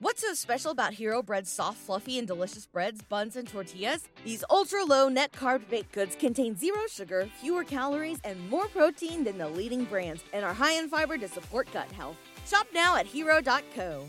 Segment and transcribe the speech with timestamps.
[0.00, 4.08] What's so special about Hero Bread's soft, fluffy, and delicious breads, buns, and tortillas?
[4.24, 9.24] These ultra low net carb baked goods contain zero sugar, fewer calories, and more protein
[9.24, 12.14] than the leading brands, and are high in fiber to support gut health.
[12.46, 14.04] Shop now at hero.co.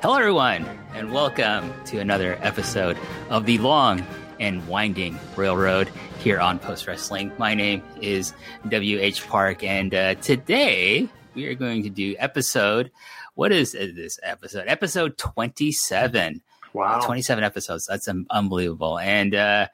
[0.00, 0.64] Hello, everyone,
[0.94, 2.96] and welcome to another episode
[3.30, 4.06] of the Long
[4.38, 5.90] and Winding Railroad
[6.22, 7.32] here on Post Wrestling.
[7.36, 8.32] My name is
[8.68, 9.26] W.H.
[9.26, 12.92] Park, and uh, today we are going to do episode.
[13.34, 14.66] What is this episode?
[14.68, 16.40] Episode 27.
[16.74, 17.00] Wow.
[17.00, 17.86] 27 episodes.
[17.88, 19.00] That's um, unbelievable.
[19.00, 19.66] And, uh,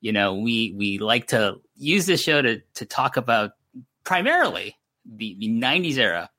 [0.00, 3.52] you know, we, we like to use this show to, to talk about
[4.02, 6.30] primarily the, the 90s era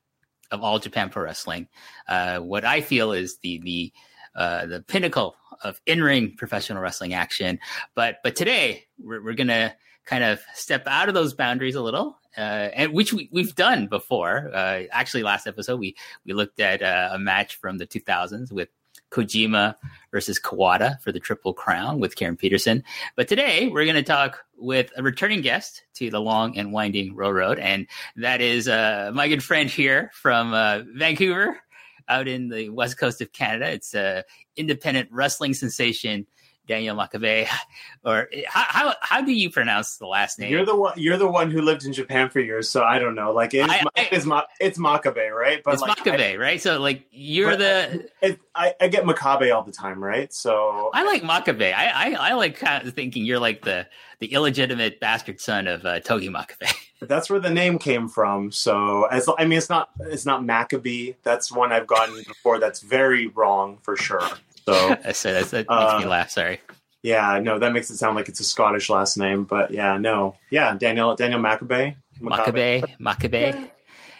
[0.50, 1.68] of all Japan Pro Wrestling.
[2.06, 3.92] Uh, what I feel is the, the,
[4.36, 7.58] uh, the pinnacle of in-ring professional wrestling action.
[7.94, 9.74] But, but today we're, we're going to
[10.04, 12.18] kind of step out of those boundaries a little.
[12.36, 14.50] Uh, and which we, we've done before.
[14.52, 15.94] Uh, actually, last episode we
[16.26, 18.68] we looked at uh, a match from the 2000s with
[19.10, 19.76] Kojima
[20.10, 22.82] versus Kawada for the Triple Crown with Karen Peterson.
[23.16, 27.14] But today we're going to talk with a returning guest to the long and winding
[27.14, 31.60] railroad, and that is uh, my good friend here from uh, Vancouver,
[32.08, 33.70] out in the west coast of Canada.
[33.70, 34.22] It's a uh,
[34.56, 36.26] independent wrestling sensation.
[36.66, 37.46] Daniel Makabe,
[38.04, 40.50] or how, how, how do you pronounce the last name?
[40.50, 40.94] You're the one.
[40.96, 43.32] You're the one who lived in Japan for years, so I don't know.
[43.32, 44.26] Like it is, I, I, it's,
[44.60, 45.62] it's Makabe, right?
[45.62, 46.60] But it's like, Makabe, I, right?
[46.60, 48.08] So like you're the.
[48.22, 50.32] It, I, I get Makabe all the time, right?
[50.32, 51.74] So I like Makabe.
[51.74, 53.86] I, I, I like kind of thinking you're like the
[54.20, 56.72] the illegitimate bastard son of uh, Togi Makabe.
[57.08, 58.52] That's where the name came from.
[58.52, 61.14] So as I mean, it's not it's not Maccabee.
[61.22, 62.58] That's one I've gotten before.
[62.58, 64.28] That's very wrong for sure.
[64.66, 66.30] So that's, that makes uh, me laugh.
[66.30, 66.60] Sorry.
[67.02, 70.36] Yeah, no, that makes it sound like it's a Scottish last name, but yeah, no,
[70.50, 71.92] yeah, Daniel Daniel Maccabee.
[72.20, 73.70] Makabe, Makabe.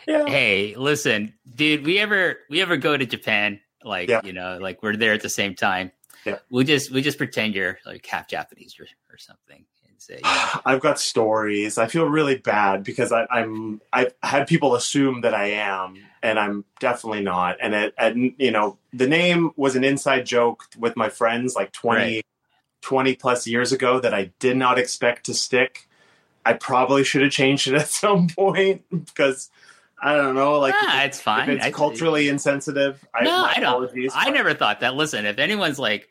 [0.06, 0.26] Yeah.
[0.26, 3.60] Hey, listen, dude, we ever we ever go to Japan?
[3.82, 4.20] Like yeah.
[4.22, 5.92] you know, like we're there at the same time.
[6.24, 6.38] Yeah.
[6.50, 9.64] We just we just pretend you're like half Japanese or, or something.
[9.94, 10.20] And say,
[10.64, 11.78] I've got stories.
[11.78, 16.38] I feel really bad because I, I'm I've had people assume that I am, and
[16.38, 17.56] I'm definitely not.
[17.60, 21.72] And it, and you know, the name was an inside joke with my friends like
[21.72, 22.26] 20, right.
[22.82, 25.88] 20 plus years ago that I did not expect to stick.
[26.46, 29.50] I probably should have changed it at some point because
[30.02, 31.48] I don't know, like it's fine.
[31.50, 33.02] it's I, culturally insensitive.
[33.22, 33.90] No, I, I don't.
[34.14, 34.94] I never thought that.
[34.94, 36.08] Listen, if anyone's like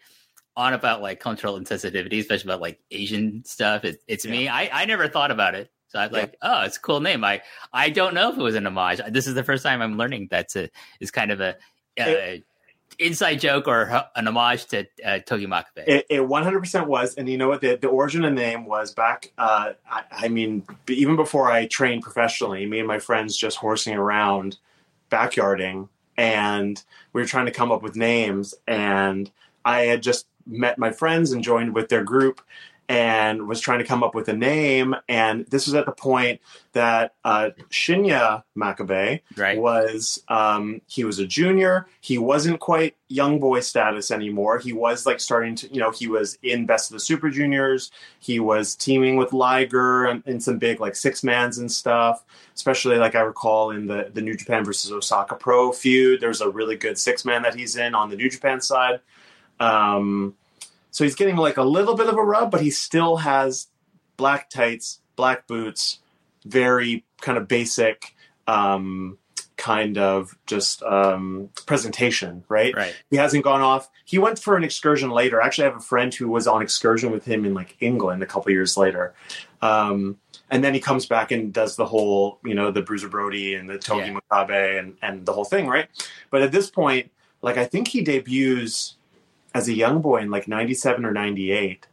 [0.55, 4.31] on about like cultural insensitivity, especially about like Asian stuff, it, it's yeah.
[4.31, 4.47] me.
[4.47, 5.71] I, I never thought about it.
[5.87, 7.23] So I'm like, oh, it's a cool name.
[7.23, 7.41] I
[7.71, 8.99] I don't know if it was an homage.
[9.09, 10.69] This is the first time I'm learning that's a
[10.99, 11.49] is kind of a
[11.99, 12.43] uh, it,
[12.99, 15.83] inside joke or an homage to uh, Togi Makabe.
[15.87, 17.61] It, it 100% was, and you know what?
[17.61, 19.31] The, the origin of the name was back.
[19.37, 23.95] Uh, I, I, mean, even before I trained professionally, me and my friends just horsing
[23.95, 24.57] around,
[25.11, 26.81] backyarding, and
[27.13, 28.53] we were trying to come up with names.
[28.67, 29.29] And
[29.65, 32.41] I had just met my friends and joined with their group,
[32.89, 34.93] and was trying to come up with a name.
[35.07, 36.41] And this was at the point
[36.73, 39.57] that uh, Shinya Makabe right.
[39.57, 41.87] was um, he was a junior.
[42.01, 44.59] He wasn't quite young boy status anymore.
[44.59, 47.89] He was like starting to, you know, he was in Best of the Super Juniors.
[48.19, 52.25] He was teaming with Liger and, in some big like six mans and stuff.
[52.53, 56.19] Especially like I recall in the the New Japan versus Osaka Pro feud.
[56.19, 58.99] There's a really good six man that he's in on the New Japan side.
[59.59, 60.35] Um,
[60.93, 63.67] so he's getting like a little bit of a rub, but he still has
[64.15, 65.97] black tights, black boots,
[66.45, 69.17] very kind of basic um,
[69.57, 72.75] kind of just um, presentation, right?
[72.75, 72.95] Right.
[73.09, 73.89] He hasn't gone off.
[74.05, 75.41] He went for an excursion later.
[75.41, 78.27] Actually, I have a friend who was on excursion with him in like England a
[78.27, 79.15] couple years later.
[79.63, 80.19] Um,
[80.51, 83.67] and then he comes back and does the whole, you know, the Bruiser Brody and
[83.67, 84.19] the Togi yeah.
[84.31, 85.87] Makabe and, and the whole thing, right?
[86.29, 87.09] But at this point,
[87.41, 88.95] like I think he debuts
[89.53, 91.87] as a young boy in like 97 or 98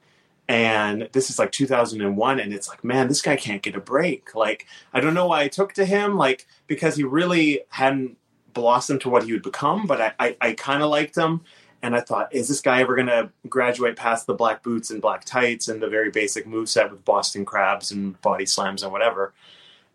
[0.51, 4.35] and this is like 2001 and it's like man this guy can't get a break.
[4.35, 8.17] Like i don't know why i took to him like because he really hadn't
[8.53, 11.43] blossomed to what he would become but i i, I kind of liked him
[11.83, 15.01] and i thought is this guy ever going to graduate past the black boots and
[15.01, 18.91] black tights and the very basic move set with boston crabs and body slams and
[18.91, 19.33] whatever?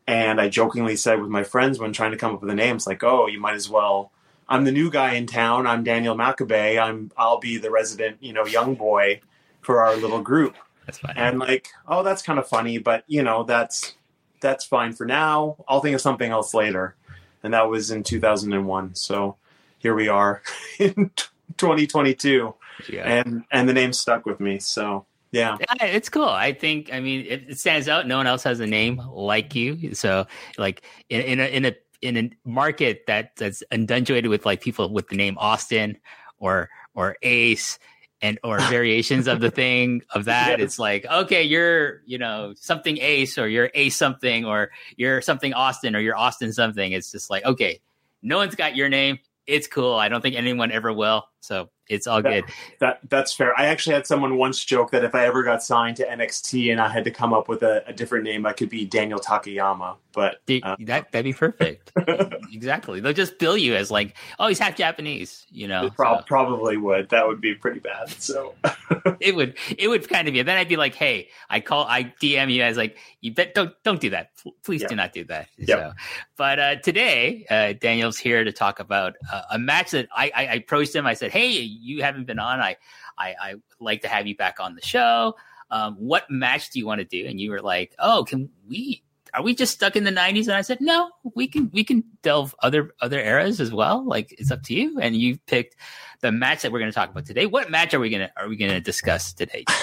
[0.08, 2.78] And i jokingly said with my friends when trying to come up with a name
[2.78, 4.12] it's like oh you might as well
[4.48, 6.80] i'm the new guy in town i'm daniel Makabe.
[6.80, 9.20] i'm i'll be the resident you know young boy
[9.66, 10.56] for our little group.
[10.86, 11.16] That's fine.
[11.18, 13.96] And like, oh, that's kind of funny, but you know, that's
[14.40, 15.58] that's fine for now.
[15.68, 16.96] I'll think of something else later.
[17.44, 18.96] And that was in 2001.
[18.96, 19.36] So
[19.80, 20.44] here we are
[20.80, 21.12] in
[21.58, 22.54] 2022.
[22.90, 23.02] Yeah.
[23.02, 24.60] And and the name stuck with me.
[24.60, 25.58] So yeah.
[25.60, 25.86] yeah.
[25.88, 26.30] it's cool.
[26.30, 26.94] I think.
[26.94, 28.08] I mean, it, it, stands out.
[28.08, 29.94] No one else has a name like you.
[29.96, 30.28] So,
[30.58, 34.92] like in, in a in a in a market that that's inundated with like people
[34.92, 35.98] with the name Austin
[36.40, 37.80] or or Ace,
[38.22, 40.52] and or variations of the thing of that.
[40.52, 40.60] Yes.
[40.62, 45.54] It's like, okay, you're, you know, something ace or you're ace something or you're something
[45.54, 46.92] Austin or you're Austin something.
[46.92, 47.80] It's just like, okay,
[48.22, 49.20] no one's got your name.
[49.46, 49.94] It's cool.
[49.94, 51.28] I don't think anyone ever will.
[51.46, 52.54] So it's all that, good.
[52.80, 53.58] That that's fair.
[53.58, 56.82] I actually had someone once joke that if I ever got signed to NXT and
[56.82, 59.98] I had to come up with a, a different name, I could be Daniel Takayama.
[60.12, 61.92] But uh, that that'd be perfect.
[62.52, 63.02] exactly.
[63.02, 65.46] They'll just bill you as like, oh, he's half Japanese.
[65.52, 66.24] You know, so.
[66.26, 67.10] probably would.
[67.10, 68.10] That would be pretty bad.
[68.10, 68.56] So
[69.20, 70.42] it would it would kind of be.
[70.42, 73.74] Then I'd be like, hey, I call I DM you as like, you bet don't
[73.84, 74.32] don't do that.
[74.64, 75.50] Please do not do that.
[75.58, 75.68] Yep.
[75.68, 75.94] So,
[76.38, 80.46] but uh, today, uh, Daniel's here to talk about uh, a match that I, I,
[80.48, 81.06] I approached him.
[81.06, 82.62] I said, hey you haven't been on.
[82.62, 82.78] I,
[83.18, 85.36] I, I like to have you back on the show.
[85.70, 87.28] Um, what match do you want to do?
[87.28, 89.04] And you were like, oh, can we?
[89.34, 90.44] Are we just stuck in the '90s?
[90.44, 94.06] And I said, no, we can we can delve other other eras as well.
[94.06, 94.98] Like it's up to you.
[95.00, 95.76] And you picked
[96.22, 97.46] the match that we're going to talk about today.
[97.46, 99.66] What match are we gonna are we going to discuss today?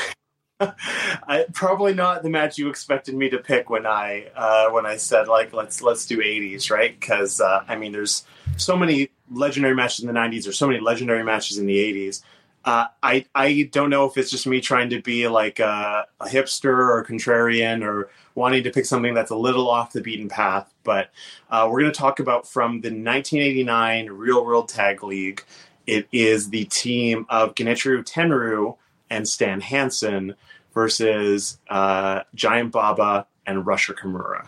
[0.61, 4.97] I, probably not the match you expected me to pick when I uh, when I
[4.97, 8.25] said like let's let's do 80s right because uh, I mean there's
[8.57, 11.77] so many legendary matches in the 90s there's so many legendary matches in the
[12.09, 12.23] 80s
[12.65, 16.27] uh, I I don't know if it's just me trying to be like a, a,
[16.27, 20.73] hipster or contrarian or wanting to pick something that's a little off the beaten path
[20.85, 21.11] but
[21.51, 25.45] uh, we're going to talk about from the 1989 Real World Tag League
[25.87, 28.77] it is the team of Genichiro Tenryu
[29.11, 30.35] and Stan Hansen
[30.73, 34.47] versus uh, Giant Baba and Rusher Kimura.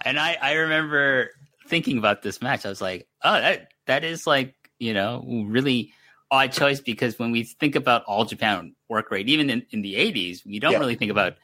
[0.04, 1.30] and I, I remember
[1.66, 2.66] thinking about this match.
[2.66, 5.92] I was like, oh, that that is like you know really
[6.30, 9.94] odd choice because when we think about all Japan work rate, even in, in the
[9.94, 10.78] '80s, we don't yeah.
[10.78, 11.34] really think about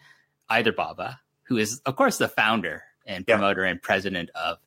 [0.48, 3.70] either Baba, who is of course the founder and promoter yeah.
[3.70, 4.58] and president of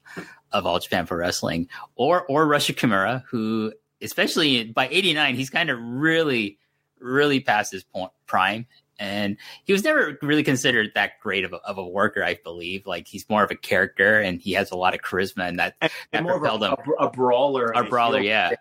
[0.51, 5.69] of All Japan Pro Wrestling, or or Rusher Kimura, who especially by '89, he's kind
[5.69, 6.57] of really
[6.99, 8.65] really past his point, prime.
[8.99, 12.87] And he was never really considered that great of a, of a worker, I believe.
[12.87, 15.75] Like he's more of a character, and he has a lot of charisma, and that,
[15.81, 16.75] and, that more propelled a, him.
[16.99, 18.53] A, a brawler, a brawler, yeah.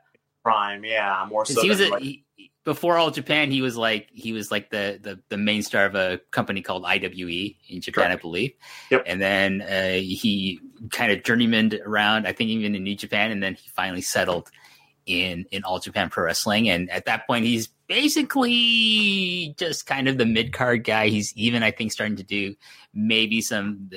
[0.43, 1.61] Prime, yeah, more so.
[1.61, 2.25] He was a, like, he,
[2.67, 5.95] before All Japan, he was like he was like the, the the main star of
[5.95, 8.19] a company called IWE in Japan, Correct.
[8.19, 8.53] I believe.
[8.91, 9.05] Yep.
[9.07, 10.61] And then uh, he
[10.91, 14.51] kind of journeymaned around, I think even in New Japan, and then he finally settled
[15.07, 16.69] in in All Japan Pro Wrestling.
[16.69, 21.09] And at that point, he's basically just kind of the mid card guy.
[21.09, 22.55] He's even, I think, starting to do
[22.95, 23.91] maybe some,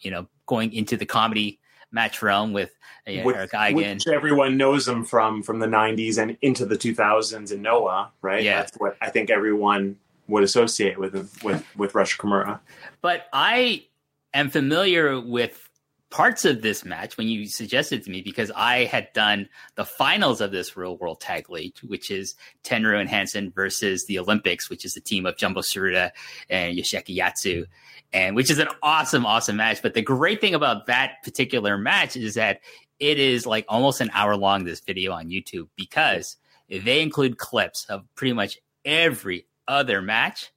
[0.00, 1.58] you know, going into the comedy
[1.92, 2.70] match realm with
[3.06, 3.94] uh, which, Haruka Eigen.
[3.94, 8.42] Which everyone knows him from from the '90s and into the 2000s in Noah, right?
[8.42, 8.60] Yeah.
[8.60, 9.96] That's what I think everyone
[10.28, 12.60] would associate with with with Rush Kimura.
[13.00, 13.86] But I
[14.34, 15.69] am familiar with
[16.10, 20.40] parts of this match when you suggested to me because I had done the finals
[20.40, 24.84] of this real world tag league, which is Tenryu and Hansen versus the Olympics, which
[24.84, 26.10] is the team of Jumbo Tsuruta
[26.48, 27.64] and Yoshiaki Yatsu,
[28.12, 29.82] and which is an awesome, awesome match.
[29.82, 32.60] But the great thing about that particular match is that
[32.98, 36.36] it is like almost an hour long, this video on YouTube, because
[36.68, 40.50] they include clips of pretty much every other match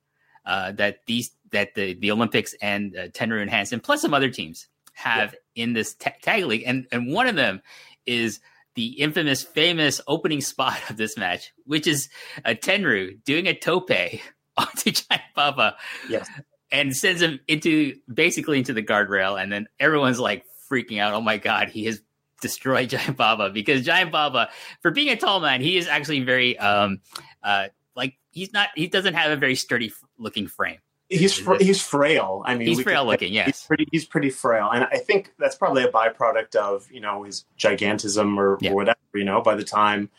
[0.45, 4.29] uh, that these that the, the Olympics and uh, Tenryu and Hansen, plus some other
[4.29, 5.63] teams have yeah.
[5.63, 7.61] in this tag league, and and one of them
[8.05, 8.39] is
[8.75, 12.09] the infamous, famous opening spot of this match, which is
[12.45, 13.91] a Tenryu doing a tope
[14.57, 15.75] onto Giant Baba,
[16.09, 16.29] yes,
[16.71, 21.13] and sends him into basically into the guardrail, and then everyone's like freaking out.
[21.13, 22.01] Oh my god, he has
[22.41, 24.49] destroyed Giant Baba because Giant Baba,
[24.81, 26.99] for being a tall man, he is actually very um
[27.43, 30.79] uh like he's not he doesn't have a very sturdy looking frame
[31.13, 32.43] he's fr- he's frail.
[32.45, 33.33] I mean, he's frail looking.
[33.33, 33.87] Yes, he's pretty.
[33.91, 38.37] He's pretty frail, and I think that's probably a byproduct of you know his gigantism
[38.37, 38.71] or, yeah.
[38.71, 38.97] or whatever.
[39.13, 40.09] You know, by the time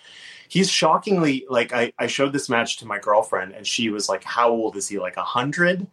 [0.49, 4.25] he's shockingly like I, I showed this match to my girlfriend and she was like,
[4.25, 4.99] How old is he?
[4.99, 5.87] Like a hundred?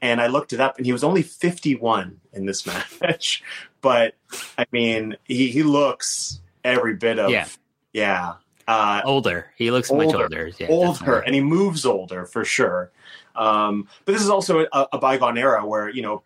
[0.00, 2.66] And I looked it up and he was only 51 in this
[3.00, 3.42] match.
[3.80, 4.14] but
[4.56, 7.46] I mean, he, he looks every bit of Yeah.
[7.92, 8.34] yeah.
[8.68, 9.46] Uh, older.
[9.56, 10.24] He looks much Older.
[10.24, 10.50] older.
[10.58, 12.92] Yeah, older and he moves older for sure.
[13.34, 16.22] Um, but this is also a, a bygone era where you know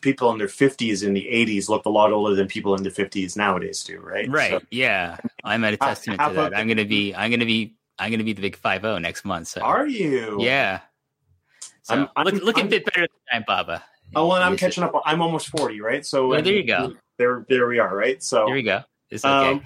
[0.00, 2.92] people in their 50s in the 80s looked a lot older than people in their
[2.92, 4.28] 50s nowadays do, right?
[4.30, 4.50] Right.
[4.52, 5.16] So, yeah.
[5.44, 6.56] I'm at a testament to that.
[6.56, 9.48] I'm gonna be I'm gonna be I'm gonna be the big five zero next month.
[9.48, 10.38] So are you?
[10.40, 10.80] yeah.
[11.82, 13.82] So I'm- I'm- look, looking I'm- a bit better than Baba.
[14.16, 14.92] Oh, well, and I'm catching up.
[15.04, 16.06] I'm almost 40, right?
[16.06, 16.94] So Well, there you go.
[17.18, 18.22] There, there we are, right?
[18.22, 18.82] So There you go.
[19.10, 19.50] It's okay.
[19.52, 19.62] um,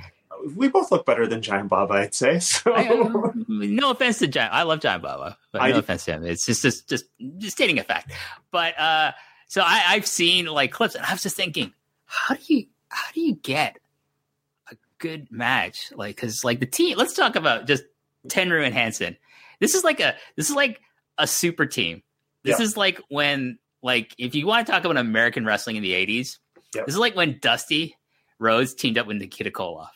[0.56, 2.38] we both look better than Giant Baba, I'd say.
[2.40, 4.52] So I- I- no offense to Giant.
[4.52, 6.24] I love Giant Baba, but I no do- offense to him.
[6.24, 7.04] It's just just just,
[7.38, 8.12] just stating a fact.
[8.50, 9.12] But uh,
[9.46, 11.72] so I, I've seen like clips, and I was just thinking,
[12.06, 13.78] how do you how do you get
[14.70, 15.92] a good match?
[15.94, 16.96] Like, because like the team.
[16.96, 17.84] Let's talk about just
[18.28, 19.16] Tenryu and Hansen.
[19.60, 20.80] This is like a this is like
[21.18, 22.02] a super team.
[22.44, 22.64] This Yeah.
[22.64, 26.38] is like when like if you want to talk about American wrestling in the eighties,
[26.74, 26.86] Yep.
[26.86, 27.96] this is like when Dusty
[28.38, 29.88] Rhodes teamed up with Nikita Koloff.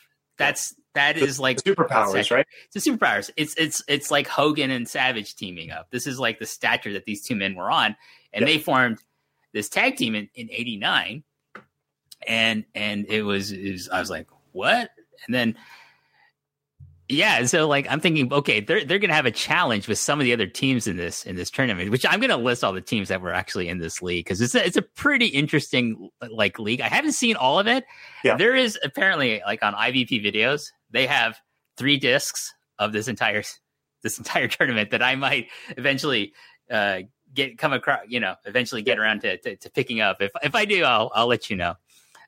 [0.46, 2.46] That's that is like superpowers, right?
[2.72, 3.30] it's the superpowers.
[3.36, 5.90] It's it's it's like Hogan and Savage teaming up.
[5.90, 7.96] This is like the stature that these two men were on,
[8.32, 8.46] and Yeah.
[8.46, 8.98] they formed
[9.52, 11.24] this tag team in, in '89.
[12.28, 14.90] And and it was, it was I was like, what?
[15.26, 15.56] And then
[17.12, 20.18] yeah, and so like I'm thinking, okay, they're they're gonna have a challenge with some
[20.18, 22.80] of the other teams in this in this tournament, which I'm gonna list all the
[22.80, 26.58] teams that were actually in this league because it's a, it's a pretty interesting like
[26.58, 26.80] league.
[26.80, 27.84] I haven't seen all of it.
[28.24, 28.36] Yeah.
[28.36, 31.38] There is apparently like on IVP videos, they have
[31.76, 33.42] three discs of this entire
[34.02, 36.32] this entire tournament that I might eventually
[36.70, 37.00] uh,
[37.34, 38.00] get come across.
[38.08, 40.22] You know, eventually get around to, to, to picking up.
[40.22, 41.74] If if I do, I'll I'll let you know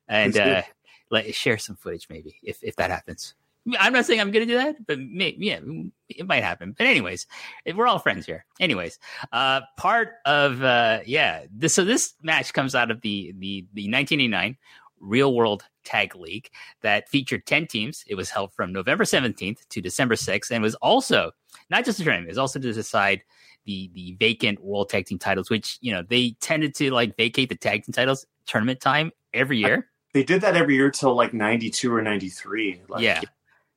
[0.08, 0.62] and uh,
[1.10, 3.34] let share some footage maybe if if that happens.
[3.78, 5.60] I'm not saying I'm going to do that, but may, yeah,
[6.08, 6.74] it might happen.
[6.76, 7.26] But anyways,
[7.74, 8.44] we're all friends here.
[8.60, 8.98] Anyways,
[9.32, 13.90] uh, part of uh, yeah, this so this match comes out of the the the
[13.90, 14.56] 1989
[15.00, 16.50] Real World Tag League
[16.82, 18.04] that featured 10 teams.
[18.06, 21.32] It was held from November 17th to December 6th, and was also
[21.70, 22.28] not just a tournament.
[22.28, 23.22] It was also to decide
[23.64, 27.48] the the vacant World Tag Team titles, which you know they tended to like vacate
[27.48, 29.88] the tag team titles tournament time every year.
[30.12, 32.82] They did that every year till like 92 or 93.
[32.88, 33.20] Like, yeah,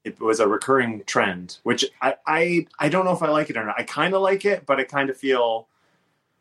[0.08, 3.58] it was a recurring trend, which I, I I don't know if I like it
[3.58, 3.76] or not.
[3.78, 5.68] I kind of like it, but I kind of feel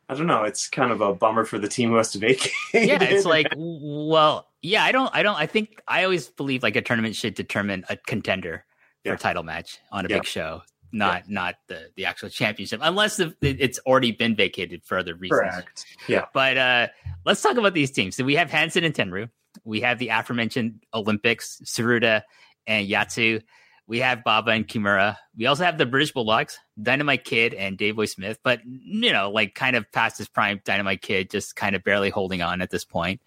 [0.08, 0.44] I don't know.
[0.44, 2.52] It's kind of a bummer for the team who has to vacate.
[2.72, 6.76] yeah it's like well yeah i don't i don't i think i always believe like
[6.76, 8.64] a tournament should determine a contender
[9.04, 10.16] for a title match on a Yeah.
[10.18, 14.96] big show not not the the actual championship unless the, it's already been vacated for
[14.98, 15.84] other reasons correct.
[16.08, 16.86] Yeah, but uh
[17.24, 19.28] let's talk about these teams so we have hansen and Tenryu
[19.64, 22.22] we have the aforementioned olympics Tsuruta
[22.66, 23.42] and yatsu
[23.86, 25.16] we have Baba and Kimura.
[25.36, 29.30] We also have the British Bulldogs, Dynamite Kid and Davey Boy Smith, but you know,
[29.30, 32.70] like kind of past his prime, Dynamite Kid just kind of barely holding on at
[32.70, 33.20] this point.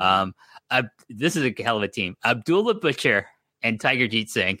[0.00, 0.34] Um,
[0.70, 2.16] uh, this is a hell of a team.
[2.24, 3.26] Abdullah Butcher
[3.62, 4.58] and Tiger Jeet Singh.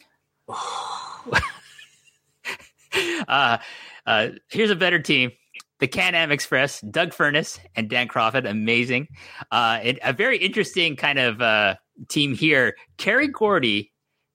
[3.28, 3.58] uh,
[4.06, 5.32] uh, here's a better team.
[5.80, 9.06] The Can Am Express, Doug Furnas and Dan Kroffat, amazing.
[9.52, 11.76] Uh, it, a very interesting kind of uh,
[12.08, 12.74] team here.
[12.96, 13.92] Terry Gordy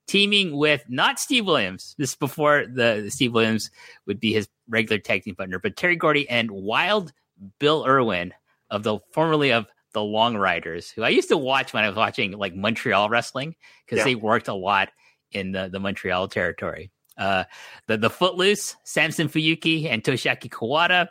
[0.07, 1.95] teaming with not Steve Williams.
[1.97, 3.71] This is before the Steve Williams
[4.05, 7.13] would be his regular tag team partner, but Terry Gordy and Wild
[7.59, 8.33] Bill Irwin
[8.69, 11.95] of the formerly of the Long Riders, who I used to watch when I was
[11.97, 13.55] watching like Montreal wrestling
[13.85, 14.05] because Yeah.
[14.05, 14.89] they worked a lot
[15.31, 16.91] in the, the Montreal territory.
[17.17, 17.43] Uh,
[17.87, 21.09] the the Footloose, Samson Fuyuki and Toshiaki Kawada,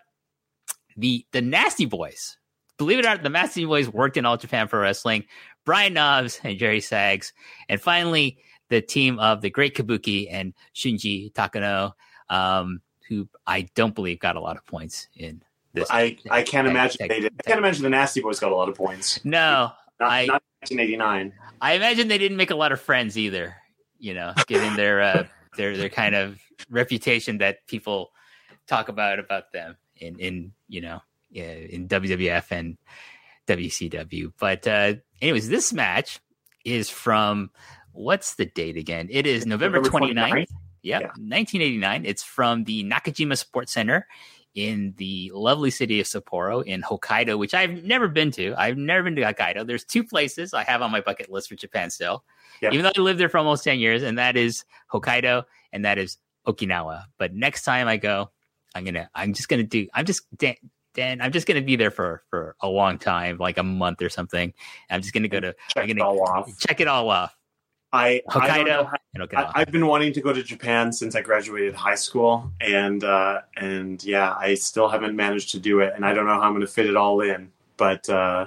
[0.96, 2.36] the the Nasty Boys.
[2.76, 5.24] Believe it or not, the Nasty Boys worked in All Japan Pro Wrestling.
[5.64, 7.32] Brian Knobbs and Jerry Sags,
[7.68, 8.38] and finally
[8.72, 11.92] the team of the Great Kabuki and Shunji Takano,
[12.30, 15.42] um, who I don't believe got a lot of points in
[15.74, 15.88] this.
[15.90, 17.34] I I can't Tag- imagine tag- they did.
[17.38, 19.22] I can't imagine the Nasty Boys got a lot of points.
[19.24, 21.32] no, Not, I- not 1989.
[21.60, 23.54] I imagine they didn't make a lot of friends either.
[23.98, 25.24] You know, given their uh,
[25.56, 28.10] their their kind of reputation that people
[28.66, 31.00] talk about about them in in you know
[31.30, 32.78] in WWF and
[33.46, 34.32] WCW.
[34.38, 36.20] But uh, anyways, this match
[36.64, 37.50] is from
[37.92, 39.08] what's the date again?
[39.10, 40.28] It is November, November 29th.
[40.30, 40.46] 29th?
[40.82, 41.06] Yep, Yeah.
[41.08, 42.04] 1989.
[42.06, 44.06] It's from the Nakajima Sports Center
[44.54, 48.54] in the lovely city of Sapporo in Hokkaido, which I've never been to.
[48.58, 49.66] I've never been to Hokkaido.
[49.66, 52.24] There's two places I have on my bucket list for Japan still,
[52.60, 52.70] Yeah.
[52.72, 55.96] even though I lived there for almost 10 years, and that is Hokkaido and that
[55.98, 57.04] is Okinawa.
[57.16, 58.30] But next time I go,
[58.74, 60.56] I'm gonna, I'm just gonna do, I'm just, Dan,
[60.94, 64.10] Dan I'm just gonna be there for for a long time, like a month or
[64.10, 64.52] something.
[64.90, 66.58] I'm just gonna go to Check I'm gonna- all off.
[66.58, 67.34] check it all off.
[67.92, 69.52] I I don't know Hokkaido how- and Okinawa.
[69.54, 73.40] I, I've been wanting to go to Japan since I graduated high school, and uh,
[73.56, 76.52] and yeah, I still haven't managed to do it, and I don't know how I'm
[76.52, 77.50] going to fit it all in.
[77.76, 78.46] But uh,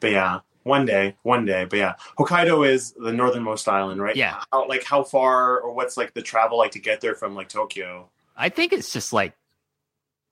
[0.00, 1.64] but yeah, one day, one day.
[1.66, 4.16] But yeah, Hokkaido is the northernmost island, right?
[4.16, 4.40] Yeah.
[4.52, 7.48] How, like how far or what's like the travel like to get there from like
[7.50, 8.08] Tokyo?
[8.36, 9.34] I think it's just like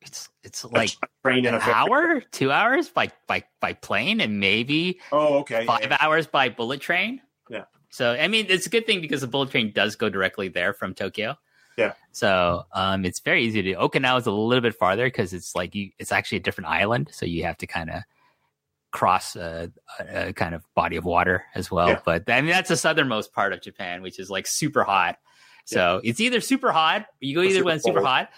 [0.01, 4.41] it's it's like a train an a hour, two hours by by by plane, and
[4.41, 5.67] maybe Oh, okay.
[5.67, 5.97] five yeah.
[6.01, 7.21] hours by bullet train.
[7.51, 7.65] Yeah.
[7.95, 10.73] So I mean, it's a good thing because the bullet train does go directly there
[10.75, 11.37] from Tokyo.
[11.79, 11.93] Yeah.
[12.11, 13.79] So um, it's very easy to do.
[13.79, 17.11] Okinawa is a little bit farther because it's like you, it's actually a different island,
[17.13, 18.03] so you have to kind of
[18.91, 19.71] cross a,
[20.01, 21.87] a, kind of body of water as well.
[21.87, 22.01] Yeah.
[22.05, 25.19] But I mean, that's the southernmost part of Japan, which is like super hot.
[25.65, 28.29] So it's either super hot, you go Or either when it's super hot,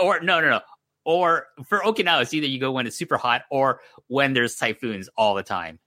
[0.00, 0.60] or no, no, no.
[1.04, 5.10] Or for Okinawa, it's either you go when it's super hot or when there's typhoons
[5.18, 5.80] all the time.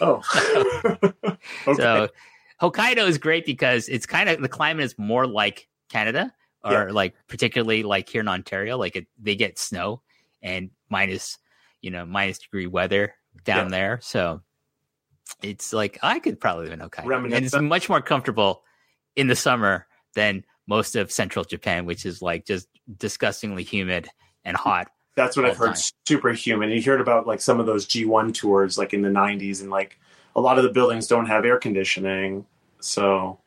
[0.00, 0.22] Oh.
[1.66, 1.82] okay.
[1.82, 2.08] So
[2.60, 6.92] Hokkaido is great because it's kind of the climate is more like Canada or Yeah.
[6.92, 10.02] like particularly like here in Ontario, like it, they get snow
[10.42, 11.38] and minus,
[11.80, 13.14] you know, minus degree weather
[13.44, 13.70] down Yeah.
[13.78, 13.98] there.
[14.02, 14.42] So
[15.42, 16.98] it's like I could probably live in Hokkaido.
[16.98, 17.64] And it's Reminiscent.
[17.68, 18.62] much more comfortable
[19.16, 24.08] in the summer than most of central Japan, which is like just disgustingly humid
[24.44, 24.88] and hot.
[25.16, 25.74] That's what I've heard.
[25.74, 25.82] time.
[26.06, 26.70] Super humid.
[26.70, 29.98] You heard about like some of those G1 tours, like in the 90s, and like
[30.36, 32.46] a lot of the buildings don't have air conditioning.
[32.80, 33.38] So,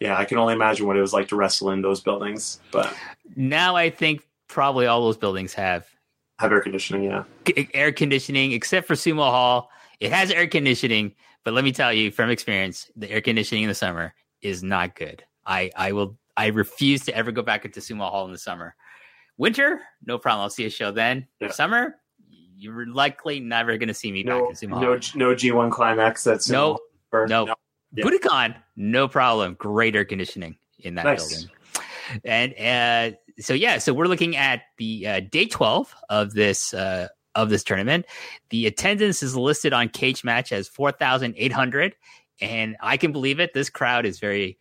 [0.00, 2.94] yeah, I can only imagine what it was like to wrestle in those buildings, but
[3.36, 5.86] Now I think probably all those buildings have
[6.38, 7.04] have air conditioning.
[7.04, 7.24] Yeah.
[7.74, 9.70] air conditioning, except for Sumo Hall.
[10.00, 13.68] It has air conditioning, but let me tell you from experience, the air conditioning in
[13.68, 15.22] the summer is not good.
[15.46, 18.74] I I will I refuse to ever go back into Sumo Hall in the summer.
[19.36, 20.42] Winter, no problem.
[20.42, 21.26] I'll see a show then.
[21.40, 21.50] Yeah.
[21.50, 21.96] Summer,
[22.60, 26.22] you're likely never going to see me No, back in Sumo no, no G1 climax.
[26.22, 26.78] That's No,
[27.12, 27.46] or- no.
[27.92, 28.04] Yeah.
[28.04, 29.54] Budokan, no problem.
[29.54, 31.28] Great air conditioning in that Nice.
[31.28, 31.50] building.
[32.24, 32.54] And
[33.14, 37.50] uh, so yeah, so we're looking at the uh, day twelve of this uh, of
[37.50, 38.06] this tournament.
[38.50, 41.94] The attendance is listed on Cage Match as four thousand eight hundred,
[42.40, 43.54] and I can believe it.
[43.54, 44.58] This crowd is very,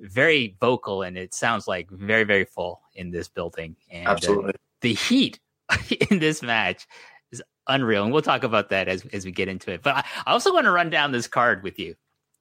[0.00, 3.76] very vocal, and it sounds like very, very full in this building.
[3.90, 4.52] And uh, Absolutely.
[4.82, 5.40] the heat
[6.10, 6.86] in this match
[7.32, 9.82] is unreal, and we'll talk about that as as we get into it.
[9.82, 11.94] But I, I also want to run down this card with you.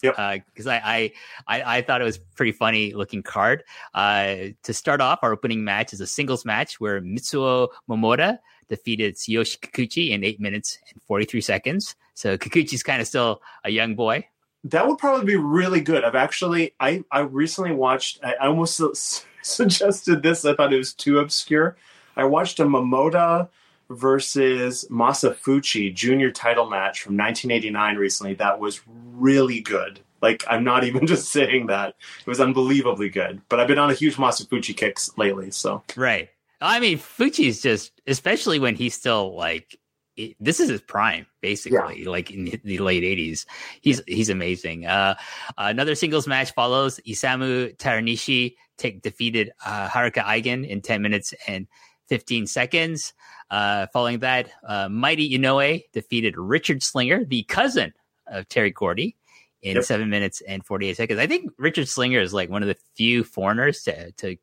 [0.04, 0.46] Yep.
[0.46, 1.12] Because I, I
[1.48, 3.64] I I thought it was pretty funny looking card.
[3.94, 8.38] Uh, to start off, our opening match is a singles match where Mitsuo Momota
[8.70, 11.96] defeated Tsuyoshi Kikuchi in eight minutes and forty three seconds.
[12.14, 14.28] So Kikuchi's kind of still a young boy.
[14.64, 16.04] That would probably be really good.
[16.04, 18.20] I've actually, I, I recently watched.
[18.24, 18.94] I, almost su-
[19.44, 20.44] suggested this.
[20.44, 21.78] I thought it was too obscure.
[22.16, 23.50] I watched a Momota
[23.90, 28.34] versus Masa Fuchi junior title match from 1989 recently.
[28.36, 30.00] That was really good.
[30.22, 31.96] Like I'm not even just saying that.
[32.20, 33.42] It was unbelievably good.
[33.50, 35.52] But I've been on a huge Masafuchi kicks lately.
[35.52, 36.30] So Right.
[36.60, 39.78] I mean, Fuchi's just, especially when he's still like,
[40.16, 43.46] it, this is his prime, basically, like in the late '80s.
[43.82, 44.88] He's he's amazing.
[44.88, 45.14] Uh,
[45.60, 47.00] another singles match follows.
[47.08, 51.68] Isamu Teranishi take defeated uh, Haruka Eigen in 10 minutes and
[52.10, 53.14] 15 seconds.
[53.50, 57.94] Uh, following that, uh, Mighty Inoue defeated Richard Slinger, the cousin
[58.28, 59.16] of Terry Gordy,
[59.62, 59.86] in Yep.
[59.86, 61.20] seven minutes and 48 seconds.
[61.20, 64.38] I think Richard Slinger is like one of the few foreigners to to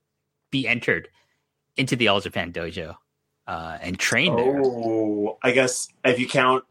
[0.50, 1.08] be entered
[1.76, 2.96] into the All Japan dojo
[3.46, 4.60] uh, and train there.
[4.64, 6.64] oh, I guess if you count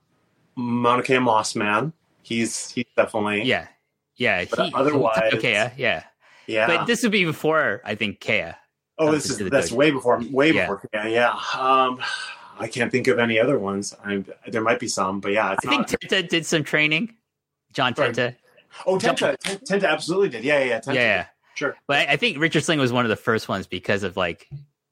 [0.58, 1.93] Maunakea Mossman,
[2.24, 3.67] he's he's definitely Yeah,
[4.15, 4.46] yeah.
[4.50, 6.04] But otherwise- okay, yeah, yeah.
[6.48, 6.67] yeah.
[6.67, 8.52] But this would be before I think Kea.
[8.99, 10.62] Oh, this is that's way before way Yeah.
[10.67, 10.88] before.
[10.93, 11.29] Yeah, yeah.
[11.60, 11.99] Um,
[12.60, 13.95] I can't think of any other ones.
[14.06, 15.99] I, there might be some, but yeah, it's I think not.
[16.01, 17.15] Tenta did some training.
[17.73, 18.12] John Sorry.
[18.13, 18.36] Tenta.
[18.86, 20.43] oh, Tenta, Ten- Tenta absolutely did.
[20.43, 20.79] Yeah, yeah, yeah.
[20.79, 21.27] Tenta Yeah, did.
[21.56, 21.77] sure.
[21.88, 24.47] but I, think Richard Sling was one of the first ones because of like,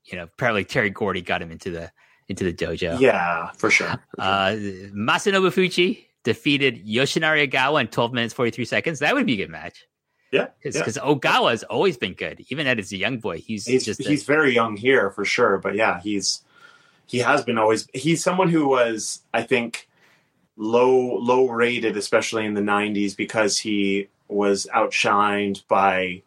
[0.05, 1.91] you know, probably Terry Gordy got him into the
[2.27, 2.99] into the dojo.
[2.99, 3.87] Yeah, for sure.
[3.87, 4.01] for sure.
[4.17, 4.55] Uh,
[4.95, 8.99] Masanobu Fuchi defeated Yoshinari Ogawa in 12 minutes 43 seconds.
[8.99, 9.85] That would be a good match
[10.32, 11.04] yeah, because yeah.
[11.04, 13.39] Ogawa has always been good, even as a young boy.
[13.39, 16.41] He's, He's just a- he's very young here for sure, but yeah, he's
[17.06, 17.88] he has been always.
[17.94, 19.89] He's someone who was, I think,
[20.56, 26.22] low low rated, especially in the '90s, because he was outshined by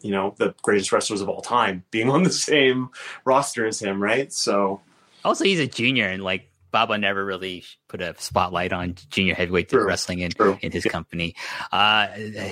[0.00, 2.90] you know the greatest wrestlers of all time being on the same
[3.24, 4.32] roster as him, right?
[4.32, 4.80] So
[5.24, 9.68] Also, he's a junior, and like Baba never really put a spotlight on junior heavyweight
[9.68, 9.84] True.
[9.84, 10.56] wrestling in, True.
[10.62, 11.34] in his company.
[11.72, 12.06] Uh,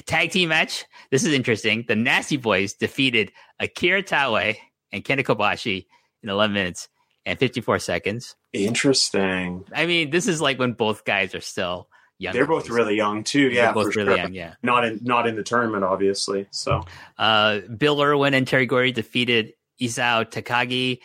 [0.06, 0.84] tag team match.
[1.12, 1.84] This is interesting.
[1.86, 4.56] The Nasty Boys defeated Akira Taue
[4.90, 5.86] and Kenta Kobashi
[6.24, 6.88] in 11 minutes
[7.24, 8.34] and 54 seconds.
[8.52, 9.64] interesting.
[9.72, 12.32] I mean, this is like when both guys are still young.
[12.34, 13.42] They're both really young too.
[13.42, 14.16] Yeah, They're Yeah, both really sure.
[14.16, 14.32] young.
[14.34, 14.54] Yeah.
[14.62, 16.46] Not in not in the tournament, obviously.
[16.50, 16.82] So
[17.16, 20.98] Uh, Bill Irwin and Terry Gordy defeated Isao Takagi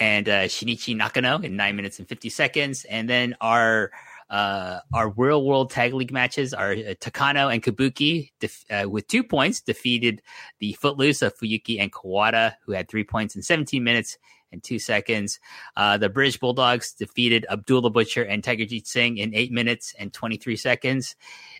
[0.00, 3.92] and uh, Shinichi Nakano in nine minutes and fifty seconds, and then our
[4.30, 9.06] uh, our World World Tag League matches are uh, Takano and Kabuki def- uh, with
[9.06, 10.22] two points defeated
[10.58, 14.18] the Footloose of Fuyuki and Kawada, who had three points in seventeen minutes
[14.50, 15.40] and two seconds.
[15.76, 20.12] Uh, the British Bulldogs defeated Abdullah Butcher and Tiger Jeet Singh in eight minutes and
[20.12, 21.16] twenty three seconds.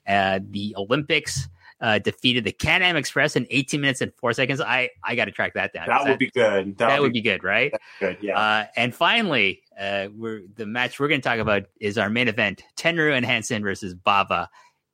[0.07, 1.49] Uh, the Olympics
[1.81, 4.61] uh, defeated the Can-Am Express in 18 minutes and four seconds.
[4.61, 5.87] I I got to track that down.
[5.89, 6.79] that would be good.
[6.79, 7.73] that, would be good, right?
[8.01, 8.19] good.
[8.21, 8.39] Yeah.
[8.39, 12.29] Uh, and finally, uh, we're the match we're going to talk about is our main
[12.29, 14.49] event: Tenryu and Hansen versus Baba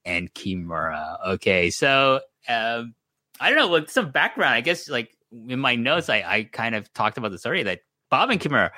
[0.04, 1.16] and Kimura.
[1.26, 2.94] Okay, so um,
[3.40, 6.74] I don't know, with some background, I guess like in my notes, I, I kind
[6.74, 8.70] of talked about this already that Baba and Kimura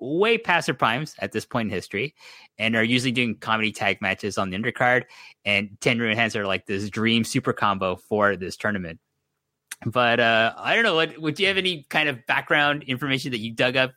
[0.00, 2.14] way past their primes at this point in history
[2.58, 5.04] and are usually doing comedy tag matches on the undercard
[5.44, 8.98] and Tenryu and Hansen are like this dream super combo for this tournament.
[9.84, 13.38] But uh I don't know, what would you have any kind of background information that
[13.38, 13.92] you dug up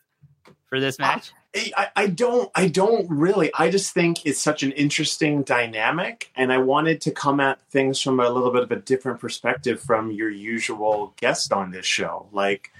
[0.68, 1.32] for this match?
[1.56, 6.52] I, I don't I don't really I just think it's such an interesting dynamic and
[6.52, 10.12] I wanted to come at things from a little bit of a different perspective from
[10.12, 12.72] your usual guest on this show like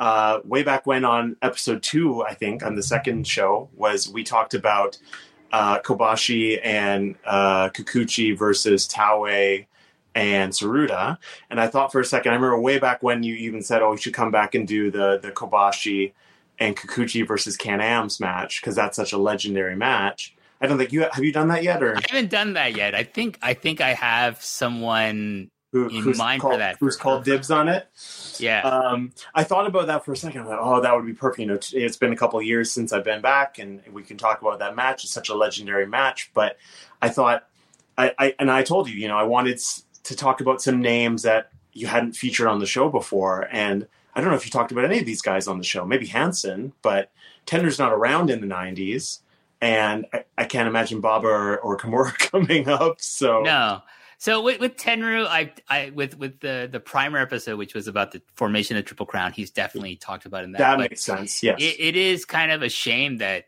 [0.00, 4.24] uh, way back when on episode two I think on the second show was we
[4.24, 4.98] talked about
[5.52, 9.66] uh, Kobashi and uh, Kikuchi versus Taue
[10.14, 11.18] and Tsuruta
[11.50, 13.92] and I thought for a second I remember way back when you even said oh
[13.92, 16.12] you should come back and do the the Kobashi
[16.58, 20.34] and Kikuchi versus Can Am's match because that's such a legendary match.
[20.60, 22.94] I don't think you have you done that yet, or I haven't done that yet.
[22.94, 26.76] I think I think I have someone who, in mind for that.
[26.78, 27.88] Who's called dibs on it?
[28.40, 28.60] Yeah.
[28.62, 30.42] Um, I thought about that for a second.
[30.42, 31.40] I thought, oh, that would be perfect.
[31.40, 34.02] You know, t- it's been a couple of years since I've been back, and we
[34.02, 35.04] can talk about that match.
[35.04, 36.30] It's such a legendary match.
[36.34, 36.58] But
[37.00, 37.46] I thought,
[37.96, 39.60] I, I and I told you, you know, I wanted
[40.04, 44.20] to talk about some names that you hadn't featured on the show before, and I
[44.20, 45.84] don't know if you talked about any of these guys on the show.
[45.84, 47.10] Maybe Hansen, but
[47.46, 49.20] Tender's not around in the '90s,
[49.60, 53.00] and I, I can't imagine Baba or, or Kimura coming up.
[53.00, 53.82] So No.
[54.18, 58.12] So with, with Tenryu, I, I with with the the primer episode, which was about
[58.12, 60.58] the formation of Triple Crown, he's definitely talked about in that.
[60.58, 61.42] that but makes sense.
[61.42, 61.60] Yes.
[61.60, 63.44] it, it is kind of a shame that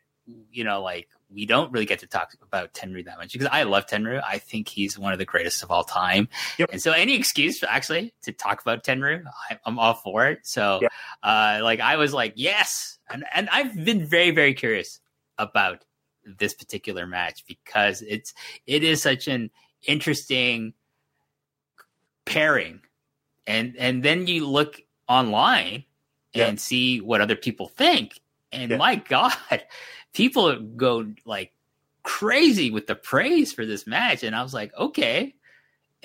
[0.51, 3.65] you know, like we don't really get to talk about Tenryu that much because I
[3.65, 4.23] love Tenryu.
[4.27, 6.29] I think he's one of the greatest of all time.
[6.59, 6.71] Yep.
[6.73, 10.41] And so any excuse actually to talk about Tenryu, I, I'm all for it.
[10.43, 10.93] So Yep.
[11.23, 12.99] uh like I was like, yes.
[13.11, 15.01] And and I've been very, very curious
[15.39, 15.85] about
[16.25, 18.35] this particular match because it's
[18.67, 19.51] it is such an
[19.87, 20.75] interesting
[22.25, 22.81] pairing.
[23.47, 25.85] And and then you look online
[26.35, 26.49] Yeah.
[26.49, 28.21] and see what other people think.
[28.53, 28.77] And Yeah.
[28.77, 29.33] my God,
[30.13, 31.53] people go like
[32.03, 34.23] crazy with the praise for this match.
[34.25, 35.35] And I was like, okay.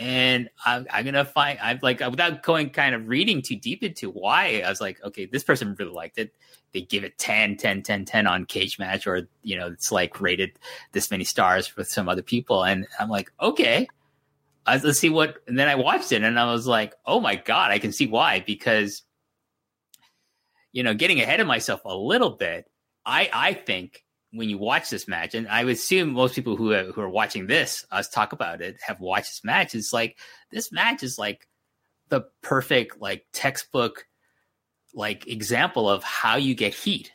[0.02, 4.10] And I'm, I'm gonna find I'm like without going kind of reading too deep into
[4.10, 6.34] why I was like, okay, this person really liked it.
[6.74, 10.20] They give it 10, 10, 10, 10 on cage match, or you know, it's like
[10.20, 10.58] rated
[10.92, 12.64] this many stars with some other people.
[12.64, 13.88] And I'm like, okay.
[14.66, 17.70] Let's see what and then I watched it and I was like, oh my God,
[17.70, 18.40] I can see why.
[18.40, 19.04] Because
[20.72, 22.66] you know, getting ahead of myself a little bit,
[23.06, 26.72] I I think when you watch this match, and I would assume most people who
[26.72, 29.76] are, who are watching this us talk about it have watched this match.
[29.76, 30.18] It's like
[30.52, 31.48] this match is like
[32.10, 34.06] the perfect like textbook
[34.94, 37.12] like example of how you get heat.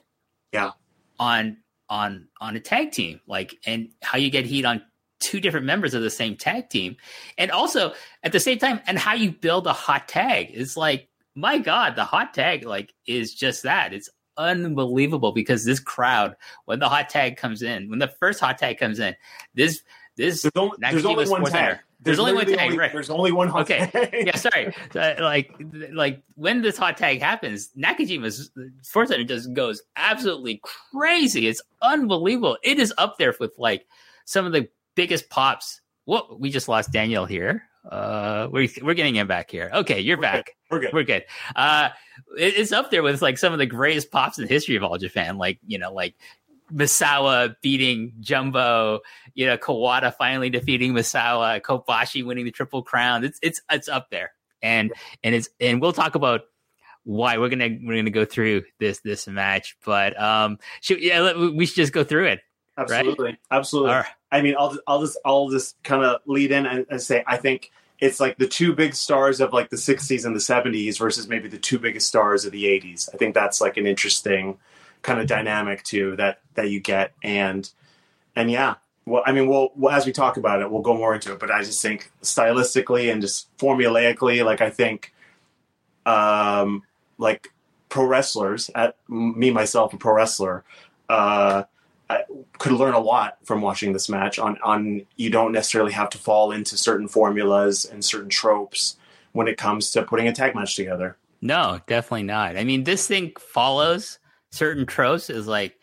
[0.53, 0.73] Yeah.
[1.19, 4.83] On on on a tag team, like and how you get heat on
[5.19, 6.97] two different members of the same tag team,
[7.39, 10.51] and also at the same time, and how you build a hot tag.
[10.53, 13.93] It's like my god, the hot tag like is just that.
[13.93, 18.59] It's unbelievable because this crowd, when the hot tag comes in, when the first hot
[18.59, 19.15] tag comes in,
[19.55, 19.83] this
[20.17, 21.53] this There's only, there's only one tag.
[21.53, 21.81] Center.
[22.01, 22.93] There's only one tag, only- right.
[22.93, 23.87] There's only one hot Okay.
[23.93, 24.27] tag.
[24.27, 24.75] yeah, sorry.
[24.95, 25.53] Uh, like,
[25.93, 28.51] like when this hot tag happens, Nakajima's
[28.83, 31.49] Sports Center just goes absolutely crazy.
[31.49, 32.57] It's unbelievable.
[32.63, 33.87] It is up there with like
[34.25, 35.81] some of the biggest pops.
[36.05, 37.65] What we just lost Daniel here.
[37.91, 39.71] Uh, we're we're getting him back here.
[39.73, 40.57] Okay, you're We're back.
[40.71, 40.93] We're good.
[40.93, 41.25] We're good.
[41.55, 41.91] Uh,
[42.39, 44.83] it, it's up there with like some of the greatest pops in the history of
[44.83, 45.39] all Japan.
[45.39, 46.15] Like you know, like
[46.73, 49.01] Misawa beating Jumbo.
[49.35, 51.61] You know, Kawada finally defeating Misawa.
[51.61, 53.25] Kobashi winning the Triple Crown.
[53.25, 56.43] It's it's it's up there, and and it's and we'll talk about
[57.05, 59.77] why we're gonna we're gonna go through this this match.
[59.85, 62.41] But um, should, yeah, let- we should just go through it.
[62.77, 63.39] Absolutely.
[63.51, 63.91] Absolutely.
[63.91, 64.07] All right.
[64.37, 67.39] I mean, I'll I'll just I'll just kind of lead in and, and say I
[67.39, 71.29] think it's like the two big stars of like the 60s and the 70s versus
[71.29, 73.09] maybe the two biggest stars of the 80s.
[73.15, 74.59] I think that's like an interesting
[75.01, 77.71] kind of dynamic too that that you get and
[78.35, 78.75] and yeah,
[79.07, 81.39] well, I mean, we'll, well, as we talk about it, we'll go more into it.
[81.39, 85.15] But I just think stylistically and just formulaically, like I think,
[86.05, 86.83] um,
[87.17, 87.51] like
[87.89, 90.65] pro wrestlers, at me myself, a pro wrestler,
[91.09, 91.63] uh,
[92.09, 92.23] I
[92.59, 94.39] could learn a lot from watching this match.
[94.39, 98.97] On on you don't necessarily have to fall into certain formulas and certain tropes
[99.33, 101.17] when it comes to putting a tag match together.
[101.41, 102.57] No, definitely not.
[102.57, 104.19] I mean, this thing follows
[104.51, 105.31] certain tropes.
[105.31, 105.77] Is like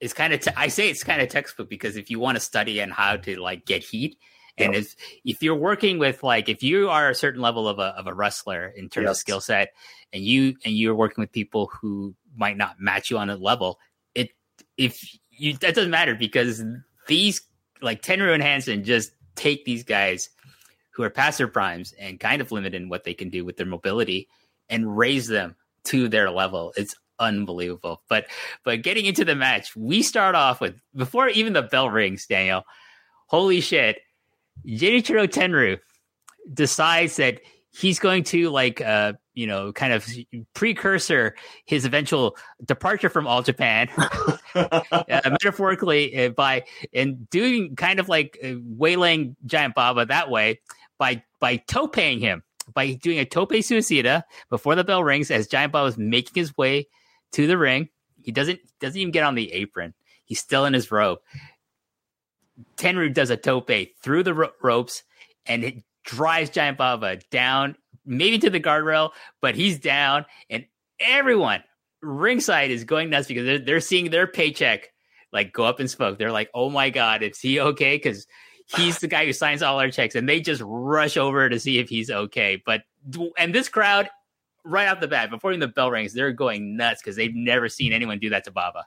[0.00, 0.40] it's kind of.
[0.40, 3.16] Te- I say it's kind of textbook because if you want to study on how
[3.16, 4.16] to like get heat,
[4.58, 4.82] and yep.
[4.82, 8.06] if if you're working with like if you are a certain level of a of
[8.06, 9.10] a wrestler in terms yes.
[9.10, 9.70] of skill set,
[10.12, 13.78] and you and you're working with people who might not match you on a level,
[14.14, 14.30] it
[14.76, 15.00] if
[15.36, 16.62] you that doesn't matter because
[17.06, 17.42] these
[17.82, 20.30] like Tenryu and Hansen just take these guys
[20.90, 23.56] who are past their primes and kind of limited in what they can do with
[23.56, 24.28] their mobility
[24.70, 26.72] and raise them to their level.
[26.76, 28.02] It's unbelievable.
[28.08, 28.26] But
[28.64, 32.64] but getting into the match, we start off with before even the bell rings, Daniel.
[33.26, 34.00] Holy shit.
[34.66, 35.78] Genichiro Tenryu
[36.52, 40.04] decides that he's going to like uh you know kind of
[40.54, 43.88] precursor his eventual departure from all japan.
[44.56, 50.58] Uh, metaphorically uh, by and doing kind of like uh, waylaying giant baba that way
[50.96, 55.72] by by toping him by doing a tope suicida before the bell rings as giant
[55.72, 56.88] baba is making his way
[57.32, 57.90] to the ring.
[58.22, 59.92] He doesn't doesn't even get on the apron.
[60.24, 61.18] He's still in his robe.
[62.76, 63.70] Tenryu does a tope
[64.02, 65.02] through the ro- ropes
[65.44, 70.64] and it drives Giant Baba down, maybe to the guardrail, but he's down, and
[71.00, 71.62] everyone
[72.02, 74.92] ringside is going nuts because they're, they're seeing their paycheck
[75.32, 76.18] like go up in smoke.
[76.18, 78.26] They're like, "Oh my god, is he okay?" Because
[78.76, 81.78] he's the guy who signs all our checks, and they just rush over to see
[81.78, 82.62] if he's okay.
[82.64, 82.82] But
[83.38, 84.08] and this crowd,
[84.64, 87.68] right off the bat, before even the bell rings, they're going nuts because they've never
[87.68, 88.84] seen anyone do that to Baba.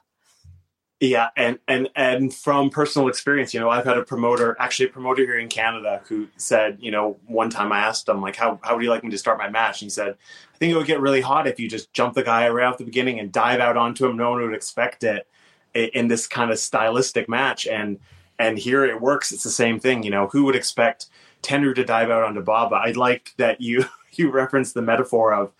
[1.00, 4.92] Yeah, and and and from personal experience, you know, I've had a promoter, actually a
[4.92, 8.60] promoter here in Canada, who said, you know, one time I asked him like, how
[8.62, 9.80] how would you like me to start my match?
[9.80, 10.10] And he said,
[10.54, 12.76] I think it would get really hot if you just jump the guy right off
[12.76, 14.18] the beginning and dive out onto him.
[14.18, 15.26] No one would expect it
[15.72, 17.98] in this kind of stylistic match, and
[18.38, 19.32] and here it works.
[19.32, 20.26] It's the same thing, you know.
[20.26, 21.06] Who would expect
[21.42, 22.76] Tenryu to dive out onto Baba?
[22.76, 25.50] I like that you you referenced the metaphor of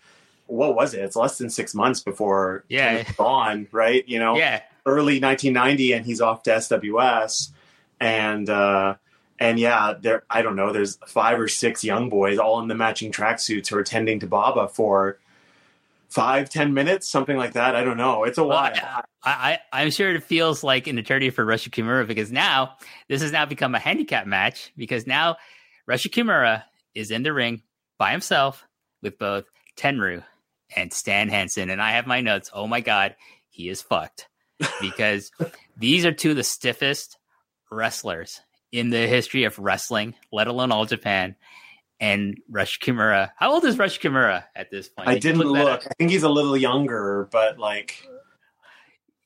[0.45, 1.01] what was it?
[1.01, 4.07] It's less than six months before yeah gone, right?
[4.07, 7.51] You know, yeah early 1990 and he's off to SWS
[7.99, 8.95] and uh,
[9.39, 12.75] and yeah there I don't know there's five or six young boys all in the
[12.75, 15.19] matching tracksuits who are tending to Baba for
[16.09, 17.75] five ten minutes something like that.
[17.75, 18.23] I don't know.
[18.23, 18.73] It's a while.
[18.73, 22.77] Well, I, I am sure it feels like an eternity for Rushy Kimura because now
[23.07, 25.37] this has now become a handicap match because now
[25.85, 26.63] Rushy Kimura
[26.95, 27.61] is in the ring
[27.99, 28.65] by himself
[29.03, 29.45] with both
[29.77, 30.23] Tenryu
[30.75, 31.69] and Stan Hansen.
[31.69, 32.49] And I have my notes.
[32.53, 33.15] Oh my god
[33.51, 34.27] he is fucked
[34.81, 35.31] because
[35.77, 37.17] these are two of the stiffest
[37.71, 41.35] wrestlers in the history of wrestling, let alone all Japan.
[41.99, 45.07] And Rush Kimura, how old is Rush Kimura at this point?
[45.07, 45.85] I Did didn't look.
[45.85, 48.07] I think he's a little younger, but like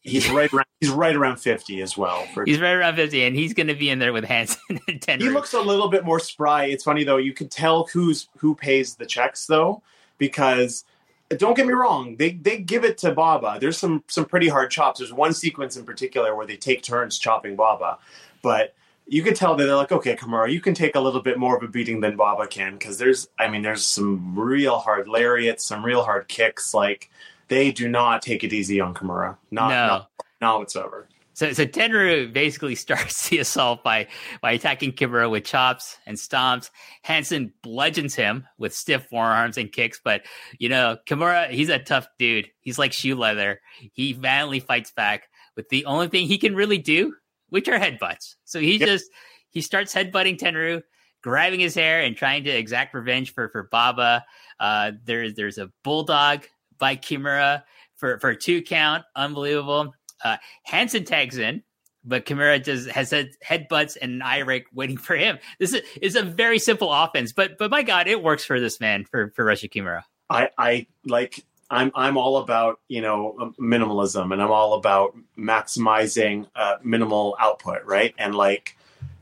[0.05, 3.35] he's right around he's right around 50 as well for, he's right around 50 and
[3.35, 6.05] he's going to be in there with Hansen and 10 he looks a little bit
[6.05, 9.81] more spry it's funny though you can tell who's who pays the checks though
[10.17, 10.85] because
[11.29, 13.57] don't get me wrong, they they give it to Baba.
[13.59, 14.99] There's some some pretty hard chops.
[14.99, 17.97] There's one sequence in particular where they take turns chopping Baba,
[18.41, 18.75] but
[19.07, 21.55] you could tell that they're like, okay, Kimura, you can take a little bit more
[21.55, 25.63] of a beating than Baba can because there's, I mean, there's some real hard lariats,
[25.63, 26.73] some real hard kicks.
[26.73, 27.11] Like
[27.47, 29.87] they do not take it easy on Kimura, not no.
[29.87, 30.11] not,
[30.41, 31.07] not whatsoever.
[31.35, 34.07] So, so Tenryu basically starts the assault by
[34.41, 36.71] by attacking Kimura with chops and stomps.
[37.03, 40.25] Hansen bludgeons him with stiff forearms and kicks, but
[40.57, 42.49] you know Kimura, he's a tough dude.
[42.61, 43.59] He's like shoe leather.
[43.93, 47.13] He valiantly fights back with the only thing he can really do,
[47.49, 48.35] which are headbutts.
[48.45, 48.87] So he yep.
[48.87, 49.05] just
[49.49, 50.83] he starts headbutting Tenryu,
[51.21, 54.23] grabbing his hair and trying to exact revenge for for Baba.
[54.57, 56.45] Uh, there's there's a bulldog
[56.77, 57.63] by Kimura
[57.97, 59.93] for for two count, unbelievable.
[60.23, 61.63] Uh, Hansen tags in,
[62.03, 65.39] but Kimura just has had headbutts and rake waiting for him.
[65.59, 68.79] This is, is a very simple offense, but but my God, it works for this
[68.79, 70.03] man for for Rushy Kimura.
[70.29, 76.47] I I like I'm I'm all about you know minimalism and I'm all about maximizing
[76.55, 78.13] uh, minimal output, right?
[78.17, 78.77] And like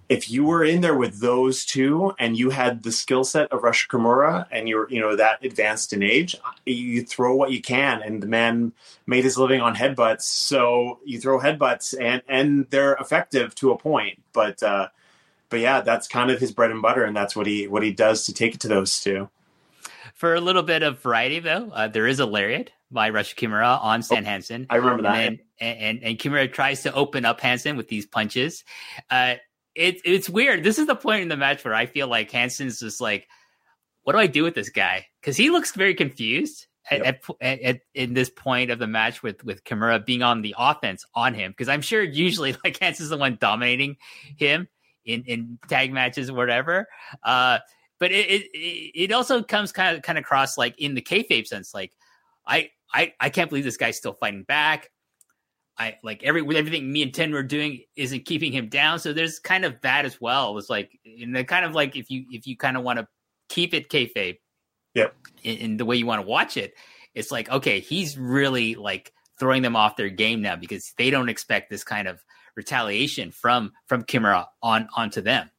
[0.09, 3.63] if you were in there with those two and you had the skill set of
[3.63, 6.35] Rush Kimura and you're, you know, that advanced in age,
[6.65, 8.01] you throw what you can.
[8.01, 8.73] And the man
[9.07, 10.23] made his living on headbutts.
[10.23, 14.21] So you throw headbutts and, and they're effective to a point.
[14.33, 14.89] But, uh,
[15.49, 17.03] but yeah, that's kind of his bread and butter.
[17.03, 19.29] And that's what he, what he does to take it to those two.
[20.13, 23.81] For a little bit of variety, though, uh, there is a lariat by Rush Kimura
[23.81, 24.67] on Stan oh, Hansen.
[24.69, 25.15] I remember that.
[25.15, 28.63] And, and, and, and Kimura tries to open up Hansen with these punches.
[29.09, 29.35] Uh,
[29.75, 30.63] it, it's weird.
[30.63, 33.27] This is the point in the match where I feel like Hansen's just like,
[34.03, 35.07] what do I do with this guy?
[35.21, 37.01] Because he looks very confused yep.
[37.05, 40.55] at, at, at, in this point of the match with with Kimura being on the
[40.57, 41.51] offense on him.
[41.51, 43.97] Because I'm sure usually like Hansen's the one dominating
[44.37, 44.67] him
[45.05, 46.87] in in tag matches or whatever.
[47.23, 47.59] Uh,
[47.99, 51.47] but it, it it also comes kind of kind of across like in the kayfabe
[51.47, 51.93] sense, like
[52.45, 54.89] I I I can't believe this guy's still fighting back.
[55.77, 58.99] I like every with everything me and Ten were doing isn't keeping him down.
[58.99, 60.57] So there's kind of that as well.
[60.57, 63.07] It's like and the kind of like if you if you kind of want to
[63.49, 64.37] keep it kayfabe,
[64.93, 65.07] yeah,
[65.43, 66.75] in, in the way you want to watch it,
[67.15, 71.29] it's like okay, he's really like throwing them off their game now because they don't
[71.29, 72.23] expect this kind of
[72.55, 75.49] retaliation from from Kimura on onto them.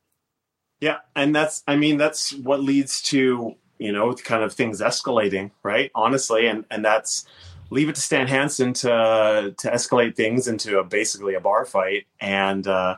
[0.81, 5.51] Yeah, and that's I mean that's what leads to you know kind of things escalating,
[5.63, 5.91] right?
[5.95, 7.27] Honestly, and and that's
[7.71, 12.07] leave it to Stan Hansen to to escalate things into a, basically a bar fight
[12.21, 12.97] and uh,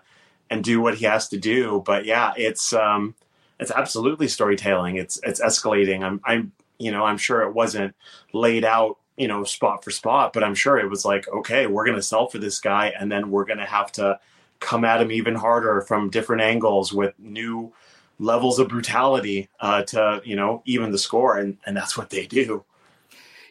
[0.51, 1.83] and do what he has to do.
[1.85, 3.15] But yeah, it's um,
[3.59, 4.97] it's absolutely storytelling.
[4.97, 6.03] It's it's escalating.
[6.03, 7.95] I'm I'm you know I'm sure it wasn't
[8.33, 11.87] laid out you know spot for spot, but I'm sure it was like okay, we're
[11.87, 14.19] gonna sell for this guy, and then we're gonna have to
[14.61, 17.73] come at him even harder from different angles with new
[18.19, 22.27] levels of brutality uh, to you know even the score, and and that's what they
[22.27, 22.65] do.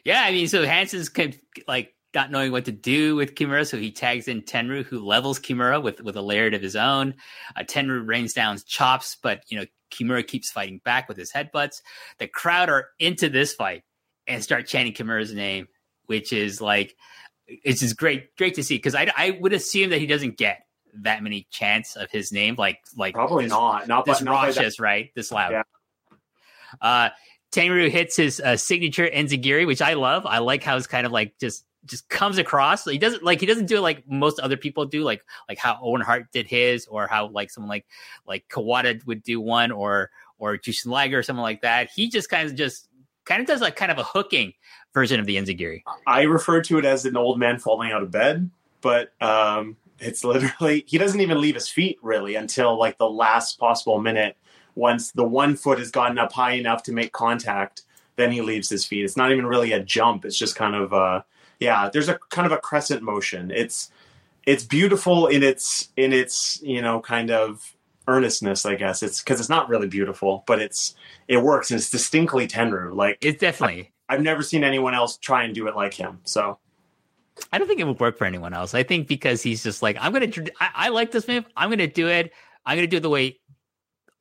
[0.06, 3.76] Yeah, I mean, so Hansen's kind like not knowing what to do with Kimura, so
[3.76, 7.14] he tags in Tenryu, who levels Kimura with with a lariat of his own.
[7.56, 11.82] Uh, Tenryu rains down chops, but you know Kimura keeps fighting back with his headbutts.
[12.18, 13.82] The crowd are into this fight
[14.28, 15.66] and start chanting Kimura's name,
[16.04, 16.94] which is like
[17.48, 20.66] it's just great, great to see because I I would assume that he doesn't get
[21.02, 24.78] that many chants of his name, like like probably this, not, not this not raucous,
[24.78, 25.10] right?
[25.16, 25.50] This loud.
[25.50, 25.62] Yeah.
[26.80, 27.08] Uh,
[27.56, 30.26] Tenryu hits his uh, signature enziguri, which I love.
[30.26, 32.84] I like how it's kind of like just just comes across.
[32.84, 35.78] He doesn't like he doesn't do it like most other people do, like like how
[35.80, 37.86] Owen Hart did his, or how like someone like
[38.26, 41.88] like Kawada would do one, or or Jushin Liger or something like that.
[41.88, 42.88] He just kind of just
[43.24, 44.52] kind of does like kind of a hooking
[44.92, 45.82] version of the enziguri.
[46.06, 48.50] I refer to it as an old man falling out of bed,
[48.82, 53.58] but um, it's literally he doesn't even leave his feet really until like the last
[53.58, 54.36] possible minute
[54.76, 57.82] once the one foot has gotten up high enough to make contact,
[58.14, 59.04] then he leaves his feet.
[59.04, 60.24] It's not even really a jump.
[60.24, 61.22] It's just kind of uh
[61.58, 63.50] yeah, there's a kind of a crescent motion.
[63.50, 63.90] It's
[64.46, 67.74] it's beautiful in its in its, you know, kind of
[68.08, 69.02] earnestness, I guess.
[69.02, 70.94] It's because it's not really beautiful, but it's
[71.26, 72.94] it works and it's distinctly Tenryu.
[72.94, 76.20] Like it's definitely I, I've never seen anyone else try and do it like him.
[76.24, 76.58] So
[77.52, 78.74] I don't think it would work for anyone else.
[78.74, 81.44] I think because he's just like, I'm gonna, I, I like this move.
[81.56, 82.32] I'm gonna do it.
[82.64, 83.38] I'm gonna do it the way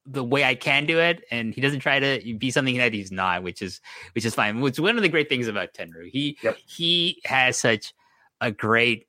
[0.06, 3.12] the way I can do it, and he doesn't try to be something that he's
[3.12, 3.82] not, which is
[4.13, 4.62] which is fine.
[4.62, 6.10] Which one of the great things about Tenryu.
[6.12, 6.58] He yep.
[6.65, 7.94] he has such
[8.41, 9.08] a great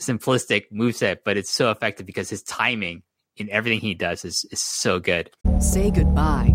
[0.00, 3.02] simplistic moveset, but it's so effective because his timing
[3.36, 5.30] in everything he does is, is so good.
[5.58, 6.54] Say goodbye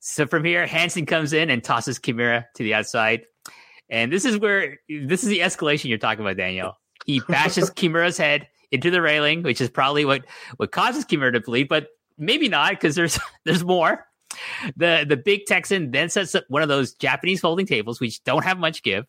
[0.00, 3.22] so from here, Hansen comes in and tosses Kimura to the outside.
[3.90, 6.78] And this is where this is the escalation you're talking about, Daniel.
[7.06, 10.24] He bashes Kimura's head into the railing, which is probably what
[10.56, 14.06] what causes Kimura to bleed, but maybe not because there's there's more.
[14.76, 18.44] The the big Texan then sets up one of those Japanese folding tables, which don't
[18.44, 19.06] have much give.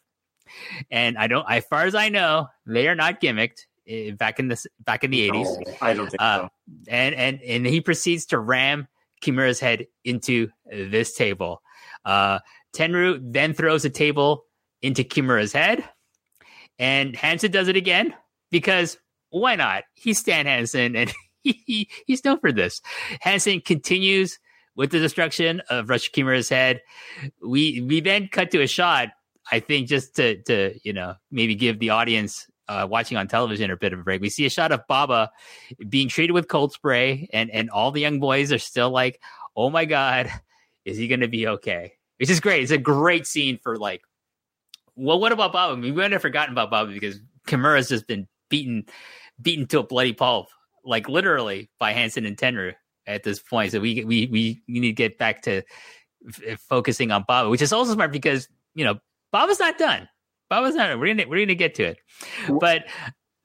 [0.91, 3.65] And I don't, as far as I know, they are not gimmicked.
[3.87, 5.47] Eh, back in the back in the eighties.
[5.47, 6.49] No, I don't think uh, so.
[6.87, 8.87] And and and he proceeds to ram
[9.21, 11.61] Kimura's head into this table.
[12.03, 12.39] Uh,
[12.75, 14.45] Tenryu then throws a table
[14.81, 15.83] into Kimura's head,
[16.77, 18.13] and Hansen does it again
[18.51, 18.97] because
[19.29, 19.83] why not?
[19.95, 22.81] He's Stan Hansen, and he, he, he's known for this.
[23.21, 24.39] Hansen continues
[24.75, 26.81] with the destruction of Rusher Kimura's head.
[27.41, 29.09] We we then cut to a shot.
[29.51, 33.71] I think just to to you know maybe give the audience uh, watching on television
[33.71, 34.21] a bit of a break.
[34.21, 35.31] We see a shot of Baba
[35.87, 39.21] being treated with cold spray, and and all the young boys are still like,
[39.55, 40.31] "Oh my god,
[40.85, 42.63] is he going to be okay?" Which is great.
[42.63, 44.01] It's a great scene for like,
[44.95, 45.73] well, what about Baba?
[45.73, 48.85] I mean, we might have forgotten about Baba because Kimura's just been beaten,
[49.41, 50.47] beaten to a bloody pulp,
[50.83, 52.73] like literally by Hansen and Tenryu
[53.05, 53.71] at this point.
[53.71, 55.63] So we we we, we need to get back to
[56.27, 58.99] f- focusing on Baba, which is also smart because you know
[59.31, 60.07] Baba's not done.
[60.49, 60.99] Baba's not.
[60.99, 61.97] We're gonna we're gonna get to it,
[62.59, 62.85] but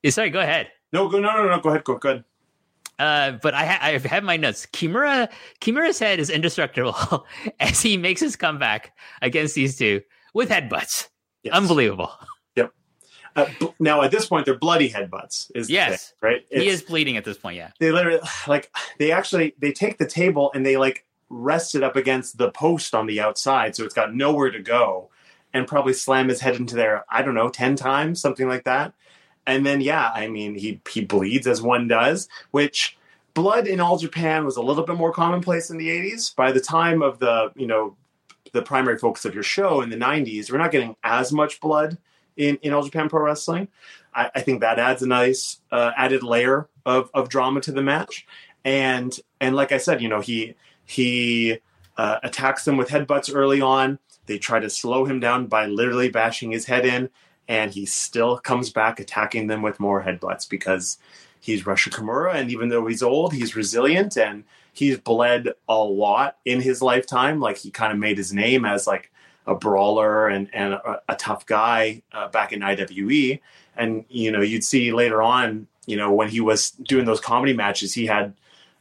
[0.08, 0.30] sorry.
[0.30, 0.68] Go ahead.
[0.92, 1.60] No, go no no no.
[1.60, 1.84] Go ahead.
[1.84, 2.24] Go ahead.
[2.98, 4.66] Uh, but I, ha- I have my notes.
[4.66, 5.30] Kimura
[5.62, 7.26] Kimura's head is indestructible
[7.60, 10.02] as he makes his comeback against these two
[10.34, 11.08] with headbutts.
[11.42, 11.54] Yes.
[11.54, 12.12] Unbelievable.
[12.56, 12.72] Yep.
[13.36, 15.50] Uh, bl- now at this point, they're bloody headbutts.
[15.54, 16.08] Is Yes.
[16.20, 16.46] thing, right.
[16.50, 17.56] he is bleeding at this point.
[17.56, 17.70] Yeah.
[17.78, 21.96] They literally like they actually they take the table and they like rest it up
[21.96, 25.08] against the post on the outside, so it's got nowhere to go,
[25.52, 27.04] and probably slam his head into there.
[27.10, 28.94] I don't know, ten times, something like that.
[29.46, 32.96] And then yeah, I mean he he bleeds as one does, which
[33.34, 36.34] blood in all Japan was a little bit more commonplace in the 80s.
[36.34, 37.96] By the time of the, you know,
[38.52, 41.98] the primary focus of your show in the 90s, we're not getting as much blood
[42.36, 43.68] in, in All Japan Pro Wrestling.
[44.14, 47.82] I, I think that adds a nice uh, added layer of, of drama to the
[47.82, 48.26] match.
[48.64, 51.58] And and like I said, you know, he he
[51.96, 53.98] uh, attacks them with headbutts early on.
[54.30, 57.10] They try to slow him down by literally bashing his head in,
[57.48, 60.98] and he still comes back attacking them with more headbutts because
[61.40, 66.36] he's Rusher Kimura, and even though he's old, he's resilient and he's bled a lot
[66.44, 67.40] in his lifetime.
[67.40, 69.10] Like he kind of made his name as like
[69.48, 73.40] a brawler and and a, a tough guy uh, back in IWE.
[73.76, 77.52] And you know, you'd see later on, you know, when he was doing those comedy
[77.52, 78.34] matches, he had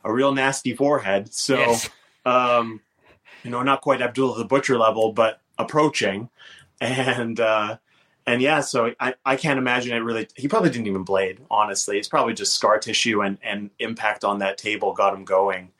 [0.04, 1.34] a real nasty forehead.
[1.34, 1.90] So, Yes.
[2.24, 2.82] um,
[3.44, 6.30] you know, not quite Abdullah the Butcher level, but approaching.
[6.82, 7.78] And uh,
[8.26, 10.28] and yeah, so I, I can't imagine it really.
[10.36, 11.42] He probably didn't even blade.
[11.52, 15.72] Honestly, it's probably just scar tissue and and impact on that table got him going.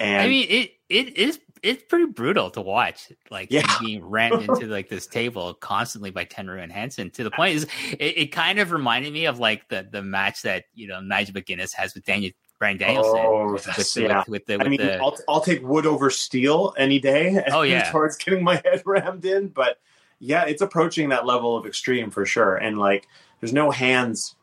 [0.00, 3.78] And I mean, it it is it's pretty brutal to watch, like Yeah.
[3.78, 7.10] being rammed into like this table constantly by Tenryu and Hansen.
[7.10, 10.42] To the point is, it, it kind of reminded me of like the the match
[10.42, 13.20] that you know Nigel McGuinness has with Daniel Bryan Danielson.
[13.22, 14.18] Oh, with, the, yeah.
[14.20, 17.42] with, with the with I mean, the I'll, I'll take wood over steel any day.
[17.52, 17.92] Oh, as yeah.
[17.92, 19.78] far as getting my head rammed in, but
[20.18, 22.56] yeah, it's approaching that level of extreme for sure.
[22.56, 23.06] And like,
[23.40, 24.34] there's no hands,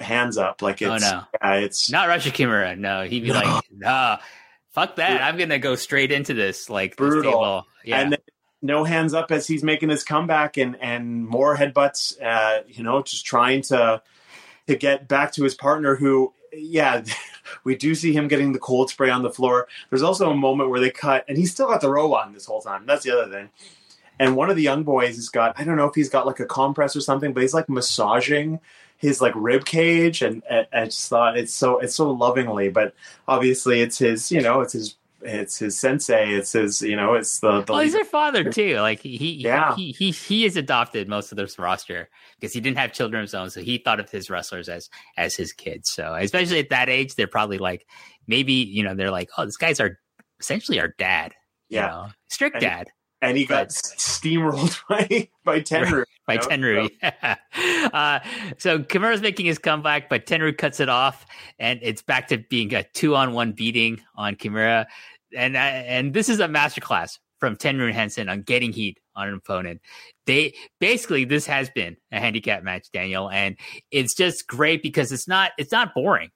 [0.00, 0.62] hands up.
[0.62, 1.22] Like it's, Oh, no.
[1.42, 2.78] yeah, it's not Rusher Kimura.
[2.78, 4.18] No, he'd be like, nah,
[4.70, 5.20] fuck that.
[5.22, 7.32] I'm gonna go straight into this like this Brutal.
[7.32, 7.66] table.
[7.84, 8.00] Yeah.
[8.00, 8.20] and then
[8.62, 12.20] no hands up as he's making his comeback and and more headbutts.
[12.20, 14.02] Uh, you know, just trying to
[14.66, 16.32] to get back to his partner who.
[16.52, 17.04] Yeah,
[17.64, 19.68] we do see him getting the cold spray on the floor.
[19.90, 22.46] There's also a moment where they cut, and he's still got the robe on this
[22.46, 22.84] whole time.
[22.86, 23.50] That's the other thing.
[24.18, 26.40] And one of the young boys has got, I don't know if he's got like
[26.40, 28.60] a compress or something, but he's like massaging
[28.96, 32.94] his like rib cage, and, and I just thought it's so it's so lovingly, but
[33.28, 37.40] obviously it's his, you know, it's his it's his sensei, it's his, you know, it's
[37.40, 38.76] the, the well, he's their father too.
[38.80, 39.74] Like he, he, Yeah.
[39.74, 42.08] he, he, he has adopted most of this roster
[42.38, 44.88] because he didn't have children of his own, so he thought of his wrestlers as
[45.16, 45.90] as his kids.
[45.90, 47.86] So, especially at that age, they're probably like,
[48.26, 49.98] maybe you know, they're like, oh, this guy's our
[50.40, 51.34] essentially our dad.
[51.68, 51.86] you Yeah.
[51.88, 52.06] know?
[52.28, 52.88] strict dad
[53.22, 56.04] and he got But- steamrolled by by Tenryu.
[56.26, 56.90] by know, Tenryu.
[57.92, 58.20] uh,
[58.58, 61.26] so Kimura's making his comeback, but Tenryu cuts it off,
[61.58, 64.86] and it's back to being a two-on-one beating on Kimura.
[65.36, 69.28] And uh, and this is a masterclass from Tenryu and Hansen on getting heat on
[69.28, 69.80] an opponent.
[70.26, 73.56] They basically this has been a handicap match, Daniel, and
[73.90, 76.30] it's just great because it's not it's not boring.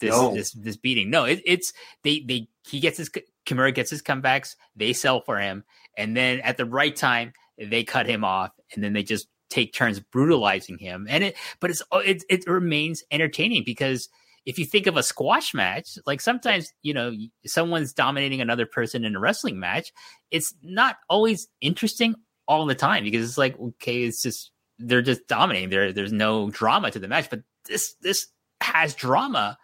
[0.00, 0.34] This No.
[0.34, 1.72] this this beating, no, it, it's
[2.04, 3.10] they they he gets his
[3.46, 5.64] Kimura gets his comebacks, they sell for him,
[5.96, 9.74] and then at the right time they cut him off, and then they just take
[9.74, 11.06] turns brutalizing him.
[11.10, 14.08] And it, but it's oh, it it remains entertaining because
[14.46, 17.12] if you think of a squash match, like sometimes you know
[17.46, 19.92] someone's dominating another person in a wrestling match,
[20.30, 22.14] it's not always interesting
[22.48, 25.68] all the time because it's like okay, it's just they're just dominating.
[25.68, 28.28] There there's no drama to the match, but this this
[28.62, 29.58] has drama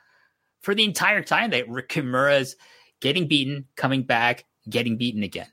[0.61, 2.57] for the entire time that Kimura's
[3.01, 5.49] getting beaten, coming back, getting beaten again.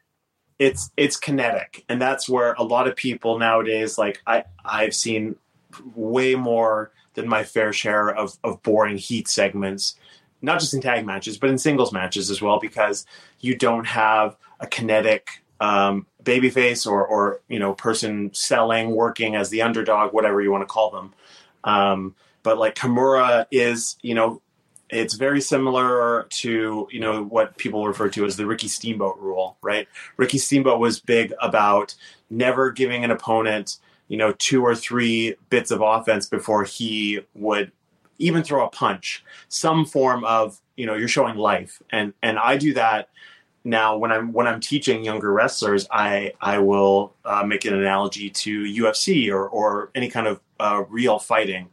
[0.59, 5.35] It's it's kinetic, and that's where a lot of people nowadays, like I I've seen
[5.95, 9.95] way more than my fair share of of boring heat segments,
[10.41, 13.05] not just in tag matches, but in singles matches as well, because
[13.39, 19.49] you don't have a kinetic um, babyface or or you know person selling, working as
[19.49, 21.13] the underdog, whatever you want to call them.
[21.63, 24.41] Um, but like Kimura is, you know,
[24.93, 29.57] it's very similar to you know what people refer to as the Ricky Steamboat rule,
[29.61, 29.87] right?
[30.17, 31.95] Ricky Steamboat was big about
[32.29, 33.77] never giving an opponent
[34.07, 37.71] you know two or three bits of offense before he would
[38.19, 42.57] even throw a punch, some form of you know you're showing life, and and I
[42.57, 43.09] do that
[43.63, 48.29] now when I'm when I'm teaching younger wrestlers, I I will uh, make an analogy
[48.29, 51.69] to UFC or or any kind of uh, real fighting.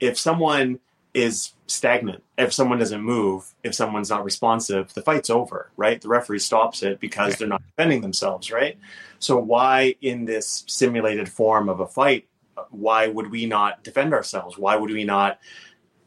[0.00, 0.80] If someone
[1.14, 6.00] is stagnant, if someone doesn't move, if someone's not responsive, the fight's over, right?
[6.00, 8.78] The referee stops it because they're not defending themselves, right?
[9.18, 12.26] So why in this simulated form of a fight,
[12.70, 14.56] why would we not defend ourselves?
[14.56, 15.38] Why would we not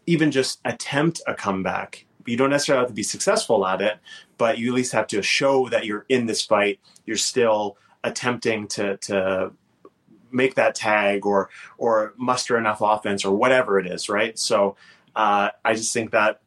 [0.08, 2.06] even just attempt a comeback?
[2.26, 4.00] you don't necessarily have to be successful at it,
[4.38, 6.80] but you at least have to show that you're in this fight.
[7.06, 9.52] You're still attempting to to
[10.32, 14.38] make that tag or or muster enough offense or whatever it is, right?
[14.38, 14.76] So
[15.16, 16.42] uh, I just think that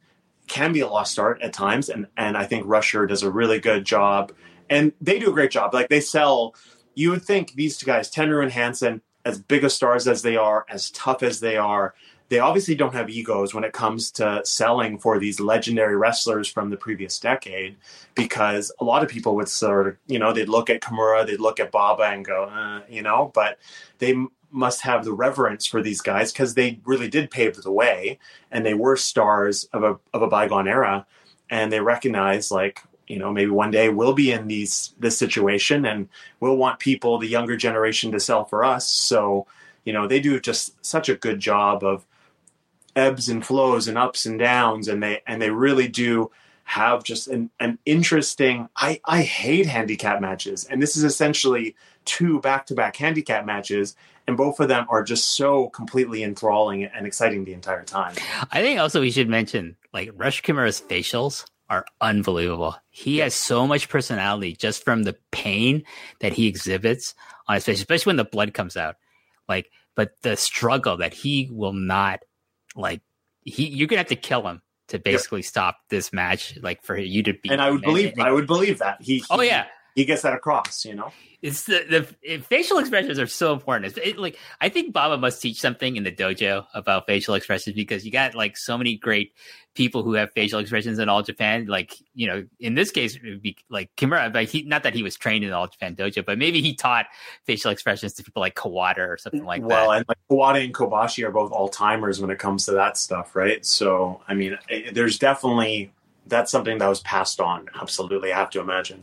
[0.46, 3.60] can be a lost start at times, and and I think Rusher does a really
[3.60, 4.32] good job,
[4.68, 5.74] and they do a great job.
[5.74, 6.54] Like they sell,
[6.94, 10.36] you would think these two guys, Tenryu and Hansen, as big of stars as they
[10.36, 11.94] are, as tough as they are,
[12.28, 16.70] they obviously don't have egos when it comes to selling for these legendary wrestlers from
[16.70, 17.76] the previous decade
[18.14, 21.40] because a lot of people would sort of you know they'd look at Kimura they'd
[21.40, 23.58] look at Baba and go uh, you know but
[23.98, 24.14] they
[24.50, 28.18] must have the reverence for these guys because they really did pave the way
[28.50, 31.06] and they were stars of a of a bygone era.
[31.50, 35.84] And they recognize like you know maybe one day we'll be in these this situation
[35.84, 36.08] and
[36.40, 38.86] we'll want people the younger generation to sell for us.
[38.86, 39.46] So
[39.84, 42.04] you know they do just such a good job of
[42.96, 46.30] ebbs and flows and ups and downs and they and they really do
[46.68, 50.66] have just an, an interesting I, I hate handicap matches.
[50.66, 51.74] And this is essentially
[52.08, 53.94] two back-to-back handicap matches
[54.26, 58.14] and both of them are just so completely enthralling and exciting the entire time
[58.50, 63.66] i think also we should mention like Rusher Kimura's facials are unbelievable he has so
[63.66, 65.84] much personality just from the pain
[66.20, 67.14] that he exhibits
[67.46, 68.96] on his face especially when the blood comes out
[69.48, 72.20] like but the struggle that he will not
[72.74, 73.02] like
[73.42, 75.46] he you're gonna have to kill him to basically yep.
[75.46, 77.50] stop this match, like for you to be.
[77.50, 79.22] And I would believe and, I would believe that he.
[79.30, 79.66] Oh yeah,
[79.98, 80.84] he gets that across.
[80.84, 81.10] You know,
[81.42, 83.86] it's the the facial expressions are so important.
[83.96, 87.74] It's, it, like I think Baba must teach something in the dojo about facial expressions
[87.74, 89.32] because you got like so many great
[89.74, 91.66] people who have facial expressions in all Japan.
[91.66, 94.32] Like you know, in this case, it would be like Kimura.
[94.32, 97.06] But he not that he was trained in all Japan dojo, but maybe he taught
[97.44, 99.88] facial expressions to people like Kawada or something like well, that.
[99.88, 102.96] Well, and like Kawada and Kobashi are both all timers when it comes to that
[102.96, 103.66] stuff, right?
[103.66, 105.90] So I mean, it, there's definitely
[106.24, 107.68] that's something that was passed on.
[107.74, 109.02] Absolutely, I have to imagine.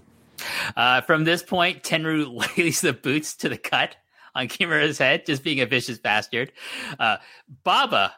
[0.76, 3.96] Uh, from this point, Tenryu lays the boots to the cut
[4.34, 6.52] on Kimura's head, just being a vicious bastard.
[7.00, 7.18] Uh,
[7.64, 8.14] Baba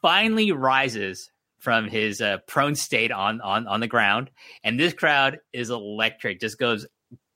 [0.00, 4.30] finally rises from his uh, prone state on, on on the ground,
[4.64, 6.40] and this crowd is electric.
[6.40, 6.86] Just goes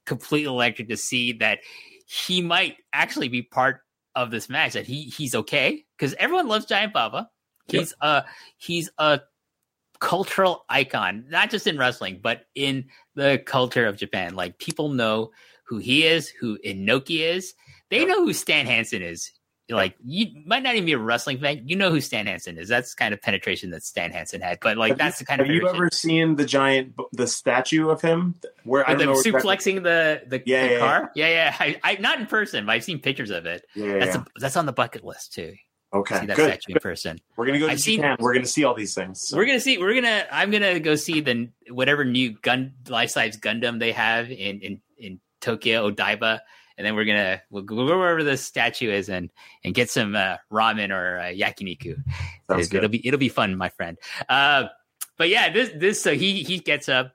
[0.06, 1.60] completely electric to see that
[2.06, 3.80] he might actually be part
[4.14, 4.72] of this match.
[4.72, 7.28] That he he's okay because everyone loves Giant Baba.
[7.66, 8.24] He's yep.
[8.24, 8.24] a
[8.56, 9.20] he's a
[10.04, 12.84] cultural icon, not just in wrestling, but in
[13.14, 14.34] the culture of Japan.
[14.34, 15.30] Like people know
[15.64, 17.54] who he is, who Inoki is.
[17.88, 19.32] They know who Stan Hansen is.
[19.70, 22.68] Like you might not even be a wrestling fan, you know who Stan Hansen is.
[22.68, 24.58] That's kind of penetration that Stan Hansen had.
[24.60, 25.46] But like have that's you, the kind of.
[25.46, 28.34] Have you ever seen the giant the statue of him
[28.64, 31.12] where I don't know suplexing the the, yeah, the yeah, car?
[31.14, 31.34] Yeah, yeah.
[31.34, 31.56] yeah.
[31.82, 33.64] I, I, not in person, but I've seen pictures of it.
[33.74, 35.54] Yeah, that's a, that's on the bucket list too.
[35.94, 37.18] Okay, see that good, statue in person.
[37.36, 38.16] We're gonna go to I've Japan.
[38.18, 39.28] We're gonna see all these things.
[39.28, 39.36] So.
[39.36, 39.78] We're gonna see.
[39.78, 40.26] We're gonna.
[40.30, 44.80] I'm gonna go see the whatever new gun life size Gundam they have in in
[44.98, 46.40] in Tokyo Odaiba,
[46.76, 49.30] and then we're gonna we'll go wherever the statue is and
[49.62, 51.96] and get some uh, ramen or uh, yakiniku.
[52.50, 53.96] It, will be it'll be fun, my friend.
[54.28, 54.64] Uh,
[55.16, 57.12] but yeah, this this so he he gets up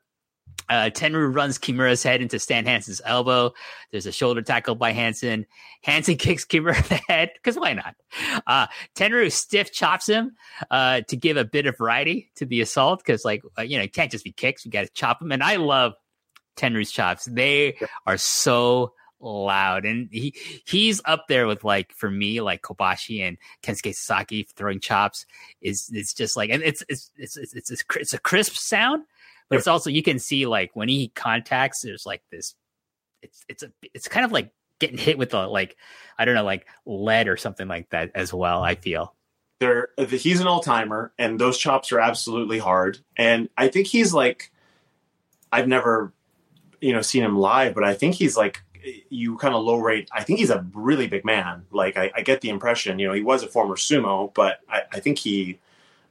[0.69, 3.53] uh, Tenryu runs Kimura's head into Stan Hansen's elbow.
[3.91, 5.45] There's a shoulder tackle by Hansen.
[5.83, 7.95] Hansen kicks Kimura in the head because why not?
[8.45, 10.35] Uh, Tenryu stiff chops him
[10.69, 13.83] uh, to give a bit of variety to the assault because, like, uh, you know,
[13.83, 14.65] it can't just be kicks.
[14.65, 15.31] We got to chop him.
[15.31, 15.93] And I love
[16.55, 17.25] Tenryu's chops.
[17.25, 20.33] They are so loud and he
[20.65, 25.25] he's up there with like for me like Kobashi and Kensuke Sasaki throwing chops
[25.61, 29.03] is it's just like and it's it's it's it's, it's, it's a crisp sound
[29.49, 32.55] but it's also you can see like when he contacts, there's like this.
[33.21, 35.75] It's it's a it's kind of like getting hit with a like
[36.17, 38.63] I don't know like lead or something like that as well.
[38.63, 39.15] I feel
[39.59, 42.99] there he's an all timer, and those chops are absolutely hard.
[43.17, 44.51] And I think he's like
[45.51, 46.13] I've never
[46.79, 48.61] you know seen him live, but I think he's like
[49.09, 50.09] you kind of low rate.
[50.13, 51.65] I think he's a really big man.
[51.71, 54.83] Like I, I get the impression, you know, he was a former sumo, but I,
[54.93, 55.59] I think he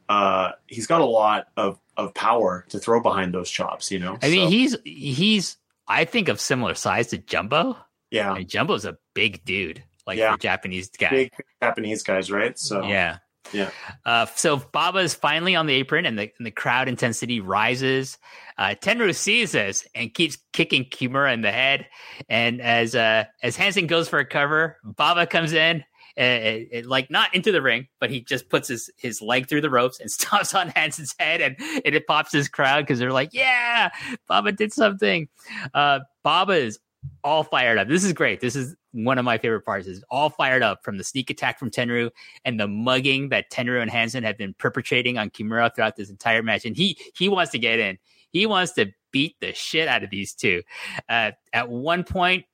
[0.08, 3.90] uh, he's got a lot of of power to throw behind those chops.
[3.90, 7.76] You know, I mean, he's he's I think of similar size to Jumbo.
[8.10, 10.36] Yeah, I mean, Jumbo's a big dude, like yeah.
[10.38, 11.10] Japanese guy.
[11.10, 11.32] Big
[11.62, 12.58] Japanese guys, right?
[12.58, 13.18] So yeah.
[13.52, 13.70] Yeah.
[14.04, 18.18] Uh, so Baba is finally on the apron, and the and the crowd intensity rises.
[18.58, 21.86] Uh, Tenryu sees this and keeps kicking Kimura in the head.
[22.28, 25.84] And as uh, as Hansen goes for a cover, Baba comes in
[26.18, 29.60] it, it, like not into the ring, but he just puts his his leg through
[29.60, 33.12] the ropes and stomps on Hansen's head, and, and it pops his crowd because they're
[33.12, 33.90] like, "Yeah,
[34.26, 35.28] Baba did something."
[35.72, 36.78] Uh, Baba is
[37.22, 37.88] all fired up.
[37.88, 38.40] This is great.
[38.40, 39.86] This is one of my favorite parts.
[39.86, 42.10] Is all fired up from the sneak attack from Tenryu
[42.44, 46.42] and the mugging that Tenryu and Hansen have been perpetrating on Kimura throughout this entire
[46.42, 46.64] match.
[46.64, 47.98] And he he wants to get in.
[48.30, 50.62] He wants to beat the shit out of these two.
[51.08, 52.44] Uh, at one point,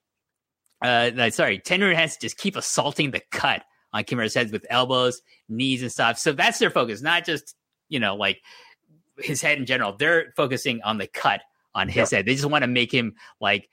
[0.85, 3.62] uh, sorry, Tenryu and Hansen just keep assaulting the cut
[3.93, 6.18] on Kimura's head with elbows, knees, and stuff.
[6.18, 7.55] So that's their focus, not just
[7.89, 8.43] you know like
[9.18, 9.97] his head in general.
[9.97, 11.41] They're focusing on the cut
[11.74, 12.18] on his yep.
[12.18, 12.26] head.
[12.26, 13.68] They just want to make him like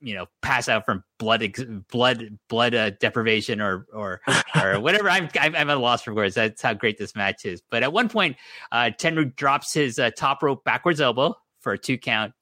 [0.00, 1.44] you know pass out from blood
[1.90, 4.20] blood blood uh, deprivation or or
[4.62, 7.62] or whatever i'm i'm at a loss for words that's how great this match is
[7.70, 8.36] but at one point
[8.72, 12.32] uh tenryu drops his uh, top rope backwards elbow for a two count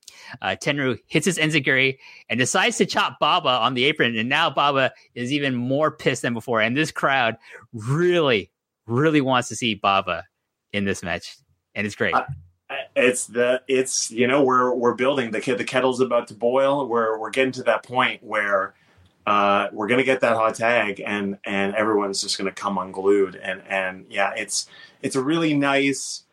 [0.43, 1.99] uh, Tenryu hits his enziguri
[2.29, 4.17] and decides to chop Baba on the apron.
[4.17, 6.61] And now Baba is even more pissed than before.
[6.61, 7.37] And this crowd
[7.73, 8.51] really,
[8.87, 10.25] really wants to see Baba
[10.73, 11.37] in this match.
[11.75, 12.15] And it's great.
[12.95, 16.87] It's the it's you know we're we're building the kid, the kettle's about to boil.
[16.87, 18.75] We're we're getting to that point where
[19.27, 23.63] uh, we're gonna get that hot tag and and everyone's just gonna come unglued and
[23.69, 24.67] and yeah it's
[25.03, 26.25] it's a really nice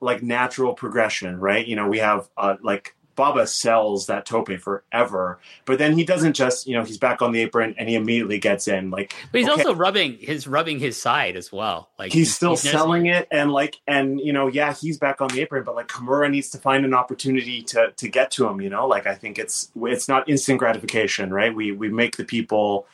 [0.00, 5.38] like natural progression right you know we have uh, like Baba sells that tope forever,
[5.64, 8.38] but then he doesn't just, you know, he's back on the apron and he immediately
[8.38, 8.90] gets in.
[8.90, 9.62] Like, but he's okay.
[9.62, 11.90] also rubbing his rubbing his side as well.
[11.98, 15.28] Like he's, still he's selling it, and like, and you know, yeah, he's back on
[15.28, 18.60] the apron, but like Kimura needs to find an opportunity to to get to him.
[18.60, 21.54] You know, like I think it's it's not instant gratification, right?
[21.54, 22.86] We we make the people.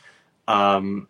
[0.49, 1.09] um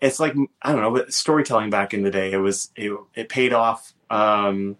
[0.00, 2.32] it's like I don't know, but storytelling back in the day.
[2.32, 3.92] It was it, it paid off.
[4.10, 4.76] Um,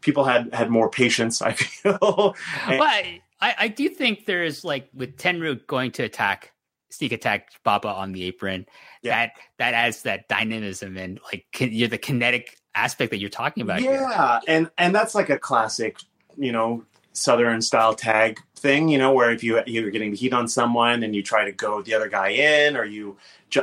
[0.00, 1.42] people had had more patience.
[1.42, 2.34] I feel.
[2.66, 3.04] and, but
[3.40, 6.52] I, I do think there's like with Tenryu going to attack,
[6.90, 8.66] sneak attack Baba on the apron.
[9.02, 9.26] Yeah.
[9.26, 13.82] That that adds that dynamism and like you're the kinetic aspect that you're talking about.
[13.82, 14.40] Yeah, here.
[14.48, 15.98] and and that's like a classic,
[16.36, 18.88] you know, southern style tag thing.
[18.88, 21.52] You know, where if you you're getting the heat on someone and you try to
[21.52, 23.16] go the other guy in, or you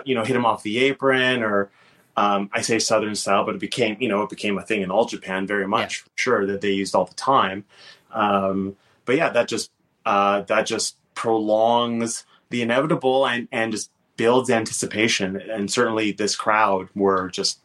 [0.05, 1.69] you know hit him off the apron, or
[2.17, 4.89] um, I say Southern style, but it became, you know, it became a thing in
[4.89, 6.11] all Japan very much, yeah.
[6.15, 7.63] sure, that they used all the time.
[8.11, 9.71] Um, but yeah, that just
[10.05, 15.39] uh, that just prolongs the inevitable and and just builds anticipation.
[15.39, 17.59] And certainly, this crowd were just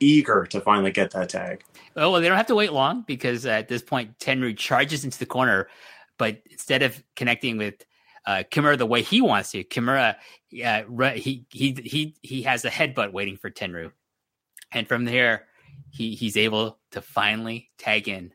[0.00, 1.62] eager to finally get that tag.
[1.94, 5.18] Oh, well, they don't have to wait long because at this point, Tenryu charges into
[5.18, 5.68] the corner,
[6.16, 7.84] but instead of connecting with
[8.28, 9.64] uh, Kimura the way he wants to.
[9.64, 10.16] Kimura,
[10.64, 13.90] uh, he he he he has a headbutt waiting for Tenryu,
[14.72, 15.46] and from there,
[15.90, 18.32] he he's able to finally tag in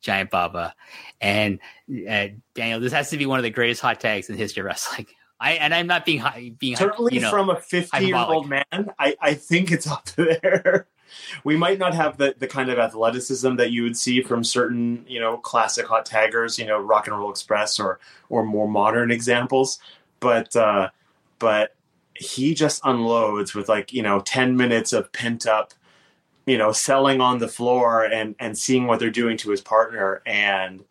[0.00, 0.74] Giant Baba,
[1.20, 1.58] and
[1.88, 4.66] uh, Daniel, this has to be one of the greatest hot tags in history of
[4.66, 5.06] wrestling.
[5.40, 6.22] I and I'm not being
[6.58, 8.64] being certainly you know, from a 50 year old man.
[8.98, 10.86] I I think it's up there
[11.44, 15.04] we might not have the, the kind of athleticism that you would see from certain,
[15.08, 17.98] you know, classic hot taggers, you know, Rock and Roll Express or
[18.28, 19.78] or more modern examples,
[20.20, 20.90] but uh,
[21.38, 21.74] but
[22.22, 25.74] he just unloads with like you know ten minutes of pent up,
[26.46, 30.22] you know, selling on the floor and and seeing what they're doing to his partner,
[30.24, 30.84] and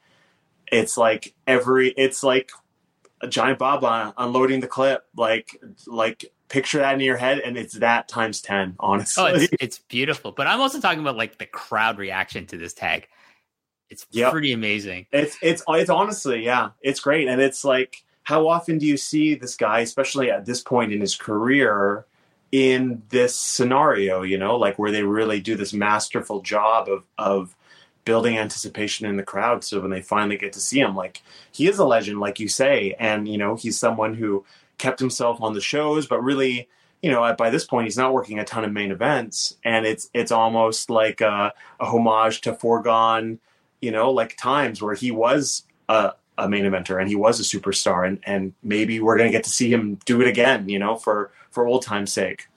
[0.71, 2.51] it's like every it's like
[3.21, 7.75] a giant Baba unloading the clip, like like picture that in your head and it's
[7.75, 9.23] that times 10 honestly.
[9.23, 10.33] Oh it's, it's beautiful.
[10.33, 13.07] But i'm also talking about like the crowd reaction to this tag.
[13.89, 14.31] It's yep.
[14.31, 15.07] pretty amazing.
[15.11, 17.29] It's it's it's honestly yeah it's great.
[17.29, 21.01] And it's like how often do you see this guy especially at this point in
[21.01, 22.05] his career
[22.51, 27.55] in this scenario you know like where they really do this masterful job of of
[28.03, 29.63] building anticipation in the crowd?
[29.63, 31.21] So when they finally get to see him like
[31.51, 34.43] he is a legend like you say and you know he's someone who
[34.81, 36.67] kept himself on the shows, but really,
[37.03, 40.09] you know, by this point, he's not working a ton of main events, and it's
[40.13, 43.39] it's almost like a, a homage to foregone,
[43.79, 47.43] you know, like times where he was a, a main eventer and he was a
[47.43, 50.95] superstar, and and maybe we're gonna get to see him do it again, you know,
[50.95, 52.47] for for old time's sake.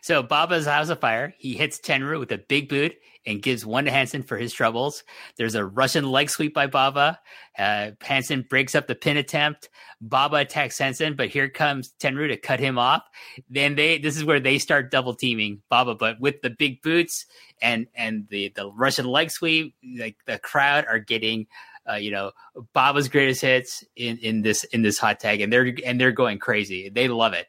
[0.00, 2.96] So Baba's House of Fire, he hits Tenryu with a big boot
[3.26, 5.02] and gives one to Hansen for his troubles.
[5.36, 7.18] There's a Russian leg sweep by Baba.
[7.58, 9.68] Uh, Hansen breaks up the pin attempt.
[10.00, 13.02] Baba attacks Hansen, but here comes Tenryu to cut him off.
[13.50, 17.26] Then they this is where they start double teaming Baba, but with the big boots
[17.60, 21.46] and and the the Russian leg sweep, like the crowd are getting
[21.90, 22.32] uh, you know
[22.72, 26.38] Baba's greatest hits in in this in this hot tag, and they're and they're going
[26.38, 26.88] crazy.
[26.88, 27.46] They love it.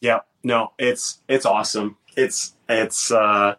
[0.00, 1.96] Yeah, no, it's it's awesome.
[2.16, 3.56] It's it's uh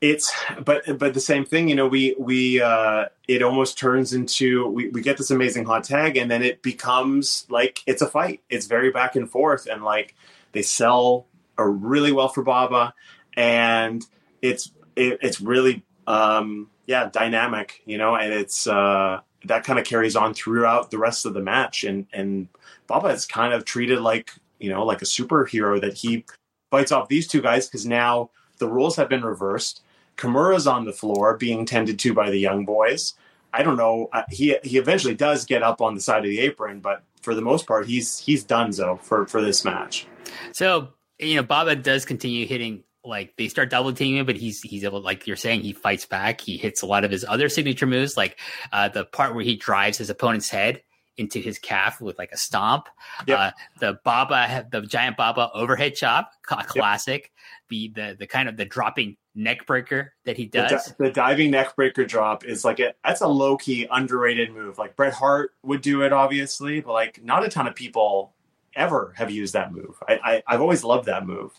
[0.00, 0.32] it's
[0.64, 4.88] but but the same thing you know we we uh it almost turns into we,
[4.88, 8.66] we get this amazing hot tag and then it becomes like it's a fight it's
[8.66, 10.14] very back and forth and like
[10.52, 11.26] they sell
[11.58, 12.94] a really well for baba
[13.34, 14.06] and
[14.40, 19.84] it's it, it's really um yeah dynamic you know and it's uh that kind of
[19.84, 21.84] carries on throughout the rest of the match.
[21.84, 22.48] And and
[22.86, 26.24] Baba is kind of treated like you know like a superhero that he
[26.70, 29.82] fights off these two guys because now the rules have been reversed.
[30.16, 33.14] Kimura's on the floor being tended to by the young boys.
[33.52, 34.08] I don't know.
[34.12, 37.34] Uh, he he eventually does get up on the side of the apron, but for
[37.34, 40.06] the most part, he's he's done so for for this match.
[40.52, 40.88] So
[41.18, 42.84] you know, Baba does continue hitting.
[43.04, 46.04] Like they start double teaming him, but he's he's able, like you're saying, he fights
[46.04, 46.40] back.
[46.40, 48.38] He hits a lot of his other signature moves, like
[48.72, 50.82] uh, the part where he drives his opponent's head
[51.16, 52.88] into his calf with like a stomp.
[53.26, 53.38] Yep.
[53.38, 57.22] Uh, the Baba, the giant Baba overhead chop, classic.
[57.22, 57.30] Yep.
[57.68, 60.86] The the the kind of the dropping neck breaker that he does.
[60.98, 64.78] The, the diving neck breaker drop is like a that's a low key underrated move.
[64.78, 68.34] Like Bret Hart would do it, obviously, but like not a ton of people
[68.74, 69.96] ever have used that move.
[70.08, 71.52] I, I have always loved that move.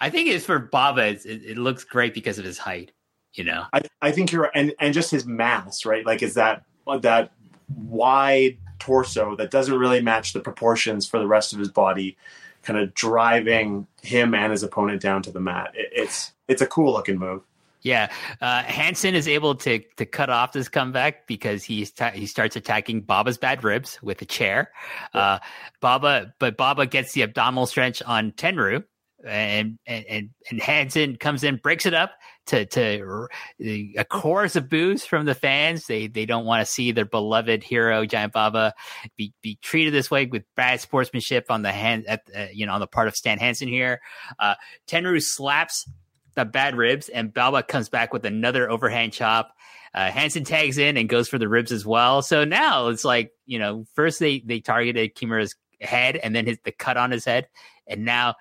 [0.00, 1.08] I think it's for Baba.
[1.08, 2.92] It, it, looks great because of his height.
[3.34, 6.04] You know, I, I think you're and and just his mass, right?
[6.04, 6.64] Like, is that
[7.02, 7.32] that
[7.76, 12.16] wide torso that doesn't really match the proportions for the rest of his body,
[12.62, 15.72] kind of driving him and his opponent down to the mat.
[15.74, 17.42] It, it's it's a cool looking move.
[17.82, 22.26] Yeah, uh, Hansen is able to to cut off this comeback because he's ta- he
[22.26, 24.72] starts attacking Baba's bad ribs with a chair.
[25.14, 25.38] Uh,
[25.80, 28.82] Baba, but Baba gets the abdominal stretch on Tenryu,
[29.24, 32.12] and and and Hansen comes in, breaks it up
[32.46, 33.28] to to
[33.60, 35.86] a chorus of boos from the fans.
[35.86, 38.74] They they don't want to see their beloved hero Giant Baba
[39.16, 42.72] be, be treated this way with bad sportsmanship on the hand at uh, you know
[42.72, 44.00] on the part of Stan Hansen here.
[44.38, 44.54] Uh,
[44.86, 45.88] Tenryu slaps
[46.34, 49.54] the bad ribs, and Baba comes back with another overhand chop.
[49.94, 52.22] Uh, Hansen tags in and goes for the ribs as well.
[52.22, 56.58] So now it's like you know, first they they targeted Kimura's head, and then his
[56.64, 57.48] the cut on his head,
[57.88, 58.36] and now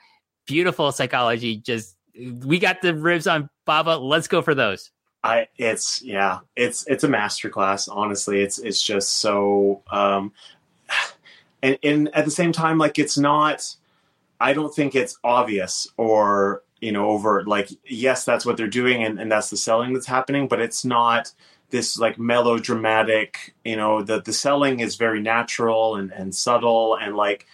[0.47, 1.57] beautiful psychology.
[1.57, 1.95] Just
[2.43, 3.97] we got the ribs on Baba.
[3.97, 4.91] Let's go for those.
[5.23, 7.87] I it's yeah, it's it's a masterclass.
[7.91, 10.31] Honestly, it's it's just so um,
[11.61, 13.75] and and at the same time, like it's not.
[14.39, 19.03] I don't think it's obvious or you know over like yes that's what they're doing
[19.03, 21.31] and, and that's the selling that's happening but it's not
[21.69, 27.15] this like melodramatic you know the the selling is very natural and, and subtle and
[27.15, 27.47] like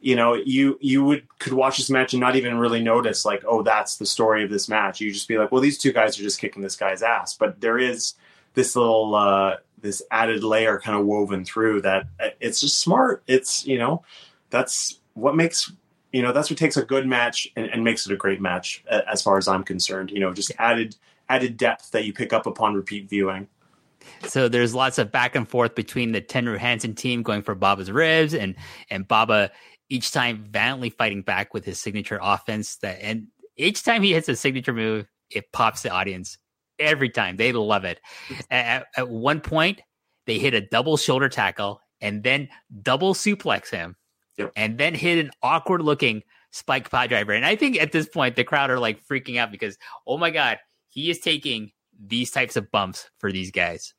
[0.00, 3.42] you know you you would could watch this match and not even really notice like
[3.46, 5.00] oh that's the story of this match.
[5.00, 7.34] You just be like well these two guys are just kicking this guy's ass.
[7.34, 8.14] But there is
[8.54, 13.22] this little uh this added layer kind of woven through that uh, it's just smart.
[13.26, 14.04] It's you know
[14.50, 15.72] that's what makes
[16.12, 18.82] you know that's what takes a good match and, and, makes it a great match
[18.88, 20.96] as far as i'm concerned you know just added
[21.28, 23.48] added depth that you pick up upon repeat viewing.
[24.26, 27.90] So there's lots of back and forth between the Tenryu Hansen team going for Baba's
[27.90, 28.54] ribs and
[28.90, 29.50] and Baba
[29.88, 34.28] each time valiantly fighting back with his signature offense that and each time he hits
[34.28, 36.38] a signature move it pops the audience
[36.78, 38.00] every time they love it
[38.50, 39.80] at, at one point
[40.26, 42.48] they hit a double shoulder tackle and then
[42.82, 43.96] double suplex him
[44.38, 44.52] Yep.
[44.56, 46.22] And then hit an awkward looking
[46.52, 47.32] spike pile driver.
[47.32, 49.76] And I think at this point, the crowd are like freaking out because,
[50.06, 50.58] oh my God,
[50.88, 53.92] he is taking these types of bumps for these guys.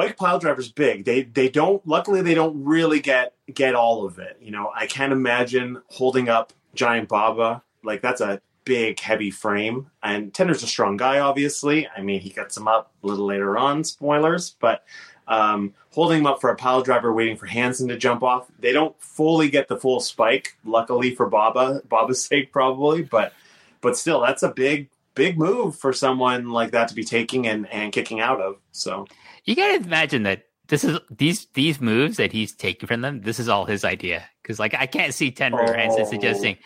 [0.00, 1.04] Spike pile driver's big.
[1.04, 4.38] They they don't luckily they don't really get get all of it.
[4.40, 7.62] You know, I can't imagine holding up Giant Baba.
[7.84, 9.90] Like that's a big heavy frame.
[10.02, 11.86] And Tender's a strong guy, obviously.
[11.94, 14.84] I mean he gets him up a little later on, spoilers, but
[15.28, 18.46] um, holding him up for a pile driver, waiting for Hansen to jump off.
[18.58, 23.34] They don't fully get the full spike, luckily for Baba, Baba's sake, probably, but
[23.82, 27.68] but still, that's a big big move for someone like that to be taking and,
[27.70, 28.56] and kicking out of.
[28.72, 29.06] So
[29.44, 33.22] you got to imagine that this is these these moves that he's taking from them.
[33.22, 35.72] This is all his idea because like I can't see Ten oh.
[35.72, 36.58] Hansen suggesting,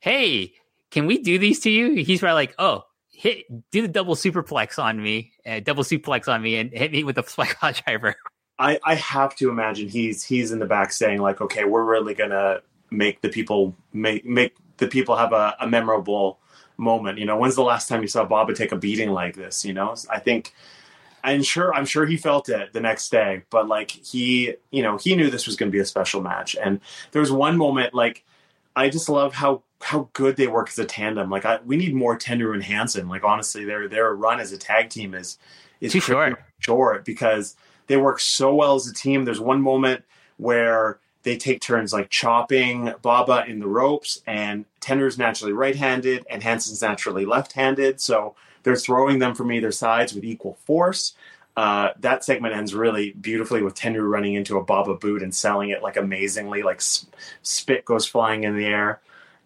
[0.00, 0.54] "Hey,
[0.90, 4.82] can we do these to you?" He's probably like, "Oh, hit do the double superplex
[4.82, 8.16] on me, uh, double suplex on me, and hit me with a spike driver.
[8.58, 12.14] I, I have to imagine he's he's in the back saying like, okay, we're really
[12.14, 12.60] gonna
[12.90, 16.38] make the people make make the people have a, a memorable
[16.76, 17.18] moment.
[17.18, 19.64] You know, when's the last time you saw Baba take a beating like this?
[19.64, 20.52] You know, I think
[21.24, 24.98] I'm sure I'm sure he felt it the next day, but like he, you know,
[24.98, 26.54] he knew this was going to be a special match.
[26.62, 26.80] And
[27.12, 28.24] there was one moment like
[28.76, 31.30] I just love how how good they work as a tandem.
[31.30, 33.08] Like I, we need more Tender and Hansen.
[33.08, 35.38] Like honestly, their their run as a tag team is
[35.80, 36.38] is too short.
[36.58, 37.56] short because
[37.86, 39.24] they work so well as a team.
[39.24, 40.04] There's one moment
[40.36, 46.42] where they take turns like chopping Baba in the ropes, and Tenryu's naturally right-handed, and
[46.42, 47.98] Hansen's naturally left-handed.
[47.98, 48.34] So
[48.64, 51.14] they're throwing them from either sides with equal force.
[51.56, 55.70] Uh, that segment ends really beautifully with Tenryu running into a Baba boot and selling
[55.70, 56.80] it like amazingly, like
[57.42, 59.00] spit goes flying in the air.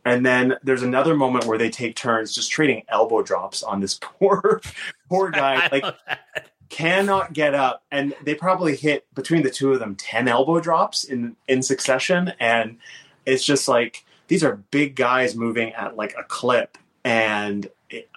[0.07, 3.95] And then there's another moment where they take turns just trading elbow drops on this
[4.01, 4.63] poor,
[5.11, 5.69] poor guy.
[5.71, 5.95] like
[6.69, 11.05] cannot get up, and they probably hit between the two of them ten elbow drops
[11.05, 12.79] in in succession, and
[13.27, 17.69] it's just like these are big guys moving at like a clip, and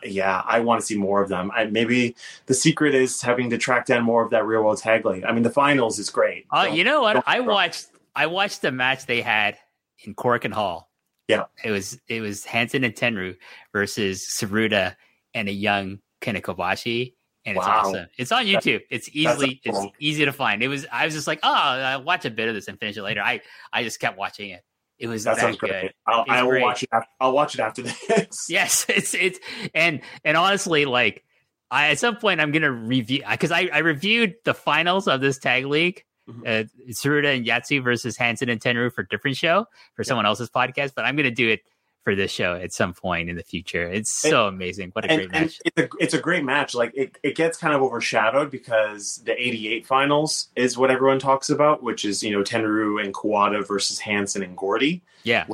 [0.04, 1.52] yeah, I want to see more of them.
[1.56, 2.16] I, maybe
[2.48, 5.24] the secret is having to track down more of that real world tag league.
[5.24, 6.46] I mean, the finals is great.
[6.52, 7.24] Uh, oh, Don't- you know what?
[7.28, 9.58] I watched I watched the match they had
[10.04, 10.90] in Korakuen Hall.
[11.28, 11.46] Yeah.
[11.64, 13.38] It was it was Hansen and Tenryu
[13.72, 14.96] versus Tsuruta
[15.34, 17.14] and a young Kenta Kobashi.
[17.46, 17.82] And it's Wow.
[17.86, 18.08] awesome.
[18.18, 18.82] It's on YouTube.
[18.92, 20.62] It's easily it's easy to find.
[20.62, 22.98] It was I was just like, oh, I'll watch a bit of this and finish
[22.98, 23.22] it later.
[23.22, 23.42] I
[23.72, 24.64] I just kept watching it.
[25.02, 25.70] It was that that, sounds good.
[25.72, 25.92] great.
[26.06, 26.62] I'll, I will great.
[26.62, 26.90] watch it.
[26.94, 28.46] After, I'll watch it after this.
[28.50, 29.40] Yes, it's it's
[29.74, 31.24] and and honestly, like
[31.72, 35.38] I at some point I'm gonna review because I I reviewed the finals of this
[35.40, 36.42] tag league, Mhm.
[36.46, 40.92] uh, and Yatsu versus Hansen and Tenryu for a different show for someone else's podcast,
[40.96, 41.62] but I'm gonna do it
[42.04, 43.84] for this show at some point in the future.
[43.84, 44.90] It's so amazing.
[44.94, 45.62] What a and, great match!
[45.64, 46.74] it's a it's a great match.
[46.74, 51.50] Like it, it gets kind of overshadowed because the '88 finals is what everyone talks
[51.50, 55.02] about, which is you know Tenryu and Kawada versus Hansen and Gordy.
[55.24, 55.46] Yeah,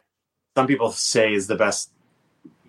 [0.55, 1.91] Some people say is the best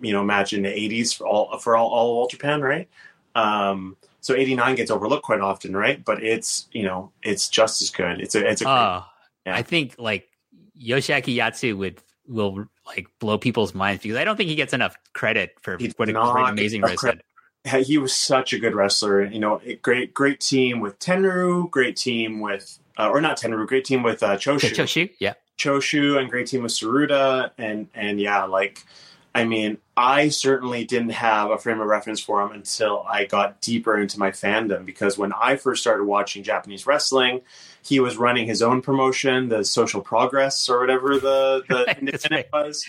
[0.01, 2.89] you know match in the '80s for all for all, all of all Japan, right?
[3.35, 6.05] Um, so '89 gets overlooked quite often, right?
[6.05, 8.20] But it's you know it's just as good.
[8.20, 9.05] It's a it's a great, oh,
[9.47, 9.55] yeah.
[9.55, 10.29] I think like
[10.81, 14.97] Yoshiaki Yatsu would will like blow people's minds because I don't think he gets enough
[15.12, 17.20] credit for He what a does not great, amazing wrestler.
[17.82, 19.24] he was such a good wrestler.
[19.24, 23.66] You know, a great great team with Tenryu, great team with uh, or not Tenryu,
[23.66, 24.70] great team with uh, Choshu.
[24.70, 25.34] Choshu, yeah.
[25.59, 28.84] Choshu and great team with Tsuruta and and yeah, like
[29.39, 33.61] I mean, I certainly didn't have a frame of reference for him until I got
[33.61, 37.43] deeper into my fandom because when I first started watching Japanese wrestling,
[37.84, 42.66] he was running his own promotion, the Social Progress or whatever the the independent right.
[42.66, 42.84] was.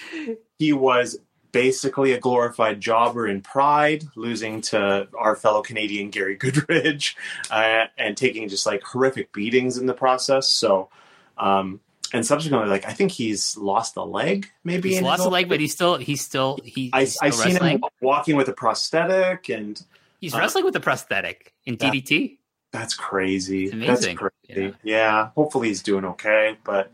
[0.58, 1.20] He was
[1.52, 7.16] basically a glorified jobber in Pride, losing to our fellow Canadian Gary Goodridge,
[7.52, 10.52] uh, and taking just like horrific beatings in the process.
[10.52, 10.90] So,
[11.38, 11.80] um,
[12.14, 14.90] and subsequently, like I think he's lost a leg, maybe.
[14.90, 18.48] He's lost a leg, but he's still he's still he, I, seen him walking with
[18.50, 19.82] a prosthetic, and
[20.22, 21.90] He's uh, wrestling with a prosthetic in yeah.
[21.92, 22.38] DDT.
[22.72, 23.66] that's crazy.
[23.66, 24.62] It's amazing, That's crazy.
[24.84, 24.98] yeah.
[24.98, 25.30] Yeah.
[25.36, 26.92] hopefully he's doing okay, but.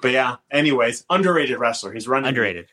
[0.00, 1.92] But yeah, anyways, underrated wrestler.
[1.92, 2.66] He's running Underrated.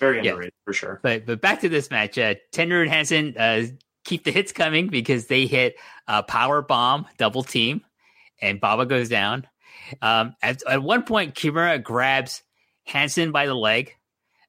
[0.00, 0.32] very Yeah.
[0.32, 0.98] underrated for sure.
[1.00, 2.18] But but back to this match.
[2.18, 3.66] Uh, Tenryu and Hansen uh,
[4.04, 5.76] keep the hits coming because they hit
[6.08, 7.82] a power bomb double team,
[8.40, 9.46] and Baba goes down.
[10.00, 12.42] Um, at, at one point, Kimura grabs
[12.84, 13.94] Hansen by the leg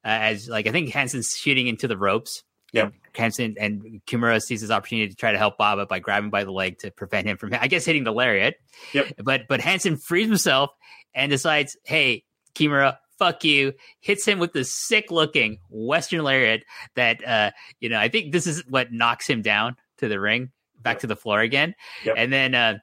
[0.06, 2.44] uh, as like I think Hansen's shooting into the ropes.
[2.72, 6.44] Yeah, Hansen and Kimura sees his opportunity to try to help Baba by grabbing by
[6.44, 8.56] the leg to prevent him from, I guess, hitting the lariat.
[8.94, 9.14] Yep.
[9.24, 10.72] But but Hansen frees himself
[11.14, 12.24] and decides, hey,
[12.56, 13.74] Kimura, fuck you.
[14.00, 16.64] Hits him with this sick looking Western lariat
[16.96, 20.50] that uh, you know, I think this is what knocks him down to the ring,
[20.82, 21.02] back Yep.
[21.02, 21.76] to the floor again.
[22.06, 22.16] Yep.
[22.18, 22.80] And then uh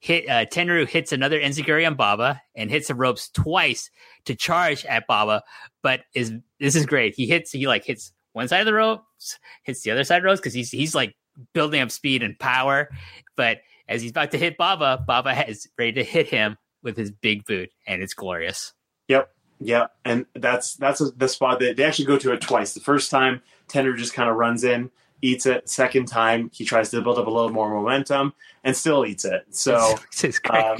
[0.00, 3.90] hit uh Tenryu hits another Enziguri on Baba and hits the ropes twice
[4.24, 5.42] to charge at Baba,
[5.82, 7.14] but is this is great.
[7.14, 10.22] He hits he like hits one side of the ropes, hits the other side of
[10.22, 11.14] the ropes because he's he's like
[11.52, 12.90] building up speed and power.
[13.36, 17.10] But as he's about to hit Baba, Baba is ready to hit him with his
[17.10, 18.72] big boot, and it's glorious.
[19.08, 19.30] Yep,
[19.60, 22.74] yep, and that's that's the spot that they actually go to it twice.
[22.74, 24.90] The first time, Tender just kind of runs in,
[25.22, 25.68] eats it.
[25.68, 28.32] Second time, he tries to build up a little more momentum
[28.64, 29.44] and still eats it.
[29.50, 30.76] So this is uh,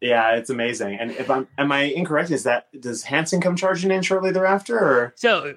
[0.00, 0.98] yeah, it's amazing.
[0.98, 2.30] And if I'm am I incorrect?
[2.30, 4.78] Is that does Hansen come charging in shortly thereafter?
[4.78, 5.54] Or So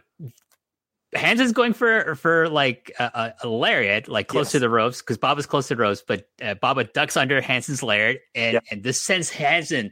[1.16, 4.52] Hansen's going for for like a, a, a lariat, like close Yes.
[4.54, 7.84] to the ropes, because Baba's close to the ropes, but uh, Baba ducks under Hansen's
[7.84, 8.60] lariat, and Yeah.
[8.72, 9.92] and this sends Hansen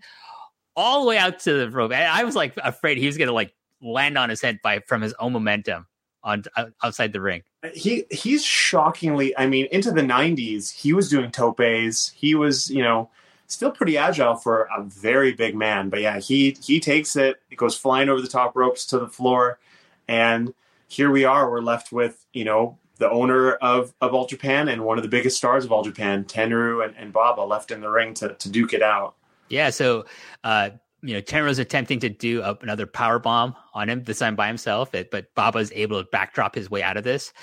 [0.76, 1.92] all the way out to the rope.
[1.92, 5.02] And I was like afraid he was gonna like land on his head by from
[5.02, 5.86] his own momentum
[6.24, 6.44] on
[6.84, 7.44] outside the ring.
[7.74, 9.38] he he's shockingly.
[9.38, 12.12] I mean, into the '90s, he was doing topes.
[12.16, 13.10] He was, you know.
[13.48, 17.42] Still pretty agile for a very big man, but yeah, he he takes it.
[17.52, 19.60] It goes flying over the top ropes to the floor,
[20.08, 20.54] and
[20.88, 21.52] here we are.
[21.52, 25.10] We're left with you know the owner of of All Japan and one of the
[25.10, 28.50] biggest stars of All Japan, Tenryu and, and Baba, left in the ring to to
[28.50, 29.16] duke it out.
[29.50, 30.06] Yeah, so
[30.46, 30.70] uh,
[31.04, 34.48] you know, Tenryu's attempting to do up another power bomb on him this time by
[34.48, 37.34] himself, it, but Baba's able to backdrop his way out of this.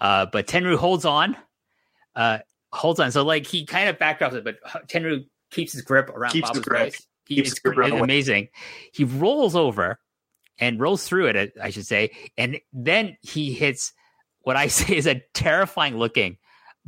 [0.00, 1.36] Uh, but Tenryu holds on,
[2.14, 2.38] uh,
[2.72, 3.10] holds on.
[3.10, 4.56] So like he kind of backdrops it, but
[4.88, 6.82] Tenryu keeps his grip around Keeps Baba's grip.
[6.82, 7.06] waist.
[7.26, 8.04] He, Keeps grip around the waist.
[8.04, 8.48] amazing.
[8.92, 9.98] He rolls over
[10.58, 13.92] and rolls through it, I should say, and then he hits
[14.42, 16.38] what I say is a terrifying looking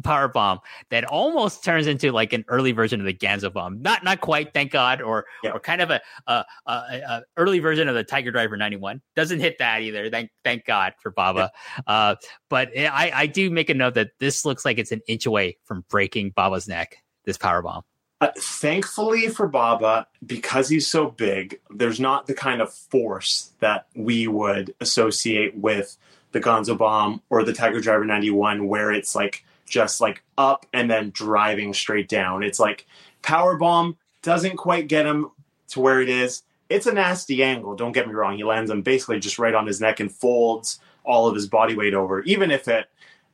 [0.02, 3.82] power bomb that almost turns into like an early version of the Ganso bomb.
[3.82, 5.50] Not not quite, thank God, or Yeah.
[5.52, 9.00] or kind of a, a, a, a early version of the Tiger Driver 91.
[9.16, 10.10] Doesn't hit that either.
[10.10, 11.50] Thank thank God for Baba.
[11.86, 12.16] Uh,
[12.48, 15.58] but I I do make a note that this looks like it's an inch away
[15.64, 16.96] from breaking Baba's neck.
[17.24, 17.82] this power bomb.
[18.22, 23.86] Uh, thankfully for Baba, because he's so big, there's not the kind of force that
[23.96, 25.96] we would associate with
[26.32, 30.90] the Ganso Bomb or the Tiger Driver 91, where it's like just like up and
[30.90, 32.42] then driving straight down.
[32.42, 32.86] It's like
[33.22, 35.30] Power Bomb doesn't quite get him
[35.68, 36.42] to where it is.
[36.68, 38.36] It's a nasty angle, don't get me wrong.
[38.36, 41.74] He lands him basically just right on his neck and folds all of his body
[41.74, 42.22] weight over.
[42.22, 42.88] Even if it,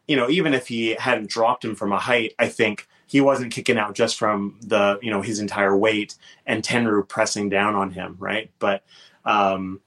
[0.07, 3.53] you know, even if he hadn't dropped him from a height, I think he wasn't
[3.53, 6.15] kicking out just from the you know his entire weight
[6.47, 8.51] and Tenryu pressing down on him, right?
[8.59, 8.85] But
[9.25, 9.81] um,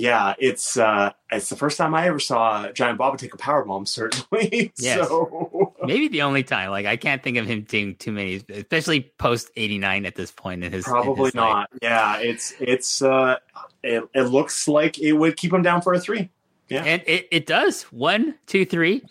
[0.00, 3.64] yeah, it's uh, it's the first time I ever saw Giant Baba take a power
[3.64, 3.84] bomb.
[3.86, 5.06] Certainly, Yes.
[5.08, 6.70] so Maybe the only time.
[6.70, 10.30] Like I can't think of him doing too many, especially post eighty nine at this
[10.30, 11.34] point in his in probably his life.
[11.34, 11.70] not.
[11.82, 13.36] Yeah, it's it's uh,
[13.82, 16.30] it, it looks like it would keep him down for a three.
[16.68, 16.84] Yeah.
[16.84, 17.82] And it, it does.
[17.84, 19.02] One, two, three.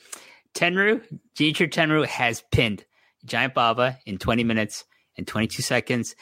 [0.56, 1.02] Tenryu,
[1.36, 2.86] Genichiro Tenryu has pinned
[3.26, 4.86] Giant Baba in 20 minutes
[5.18, 6.16] and 22 seconds.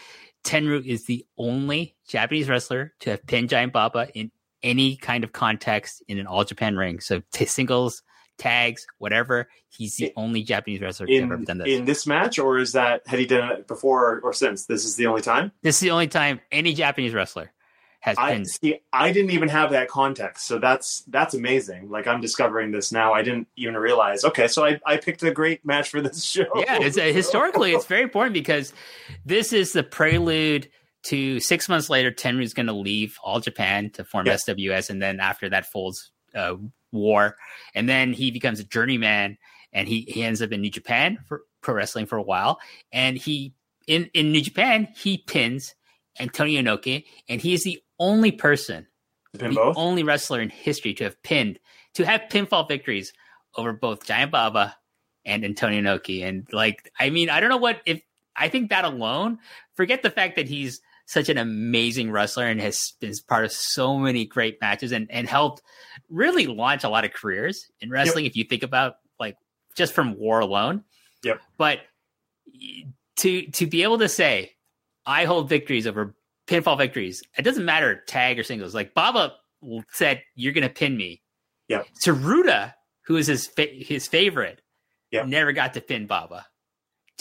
[0.43, 4.31] Tenryu is the only Japanese wrestler to have pinned Giant Baba in
[4.63, 6.99] any kind of context in an All Japan ring.
[6.99, 8.01] So t- singles,
[8.37, 9.47] tags, whatever.
[9.69, 11.67] He's the In- only Japanese wrestler have ever In, done this.
[11.67, 14.65] in this match, or is that had he done it before or, or since?
[14.65, 15.51] This is the only time.
[15.61, 17.51] this is the only time any Japanese wrestler
[17.99, 18.47] has I pinned.
[18.47, 18.79] see.
[18.93, 21.89] I didn't even have that context, so that's that's amazing.
[21.89, 23.13] Like I'm discovering this now.
[23.13, 24.23] I didn't even realize.
[24.23, 26.45] Okay, so I, I picked a great match for this show.
[26.55, 28.71] Yeah, it's uh, historically it's very important because
[29.25, 30.69] this is the prelude
[31.03, 32.11] to six months later.
[32.11, 34.25] Tenryu's going to leave all Japan to form.
[34.25, 36.55] SWS, and then after that folds uh,
[36.91, 37.35] War,
[37.73, 39.37] and then he becomes a journeyman,
[39.73, 42.59] and he he ends up in New Japan for pro wrestling for a while,
[42.91, 43.53] and he
[43.87, 45.75] in in New Japan he pins
[46.19, 48.87] Antonio Inoki, and he is the only person
[49.33, 49.77] the both.
[49.77, 51.59] only wrestler in history to have pinned
[51.95, 53.13] to have pinfall victories
[53.55, 54.75] over both Giant Baba
[55.25, 56.23] and Antonio Inoki.
[56.23, 58.01] And like, I mean, I don't know what if
[58.35, 59.39] I think that alone.
[59.75, 63.97] Forget the fact that he's such an amazing wrestler and has been part of so
[63.97, 65.63] many great matches and and helped
[66.09, 68.25] really launch a lot of careers in wrestling.
[68.25, 69.35] If you think about like
[69.75, 70.83] just from War alone.
[71.23, 71.39] Yep.
[71.57, 71.79] But
[73.17, 74.51] to to be able to say
[75.05, 76.15] I hold victories over
[76.47, 77.23] pinfall victories.
[77.37, 78.75] It doesn't matter tag or singles.
[78.75, 79.33] Like Baba
[79.91, 81.21] said, you're going to pin me.
[81.67, 81.83] Yeah.
[82.01, 82.73] Tsuruta,
[83.05, 84.61] who is his fa- his favorite,
[85.11, 85.23] Yeah.
[85.23, 86.45] never got to pin Baba.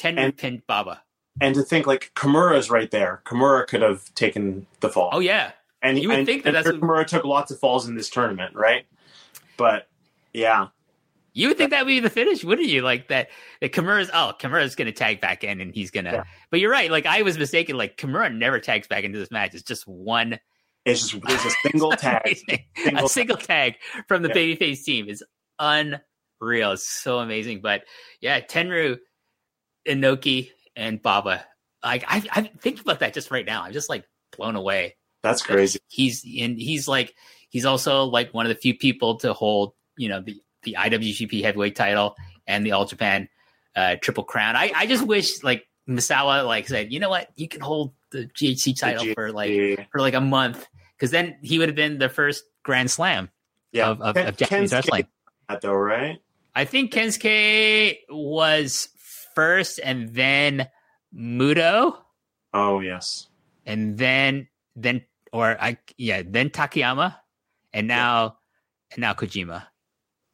[0.05, 1.03] And- pinned Baba.
[1.41, 3.23] And to think like Kimura's right there.
[3.27, 5.11] Kimura could have taken the fall.
[5.13, 7.87] Oh yeah, and you would and, think that that's what- Kimura took lots of falls
[7.89, 8.87] in this tournament, right?
[9.57, 9.89] But
[10.33, 10.69] yeah,
[11.35, 12.83] you would think that would be the finish, wouldn't you?
[12.83, 13.29] Like that.
[13.61, 16.13] That Kimura's oh Kimura's going to tag back in and he's going to.
[16.13, 16.25] Yeah.
[16.51, 16.91] But you're right.
[16.91, 17.77] Like I was mistaken.
[17.77, 19.55] Like Kimura never tags back into this match.
[19.55, 20.39] It's just one
[20.87, 22.39] it's just there's a single tag.
[22.77, 23.75] Single a single tag
[24.09, 24.35] from the Yeah.
[24.35, 25.23] babyface team is
[25.59, 26.73] unreal.
[26.73, 27.61] It's so amazing.
[27.61, 27.83] But
[28.21, 28.99] yeah, Tenryu,
[29.87, 31.45] Inoki, and Baba.
[31.83, 33.63] Like I, I think about that just right now.
[33.63, 34.05] I'm just like
[34.37, 34.97] blown away.
[35.23, 35.81] That's crazy.
[35.89, 37.15] He's and he's like
[37.49, 41.43] he's also like one of the few people to hold you know the the IWGP
[41.43, 42.17] Heavyweight title
[42.47, 43.29] and the All Japan
[43.75, 44.57] uh, Triple Crown.
[44.57, 48.27] I I just wish like Misawa like said, you know what, you can hold the
[48.27, 50.67] GHC title for like for like a month
[50.97, 53.31] because then he would have been the first Grand Slam
[53.73, 55.07] yeah, of, of, Ken- of Japanese Kensuke wrestling.
[55.49, 56.19] that though, right?
[56.55, 58.89] I think Kensuke was
[59.37, 60.69] first, and then
[61.15, 61.99] Muto,
[62.53, 63.29] Oh yes,
[63.65, 67.15] and then then or I yeah then Takayama,
[67.73, 68.39] and now
[68.91, 69.65] and now Kojima.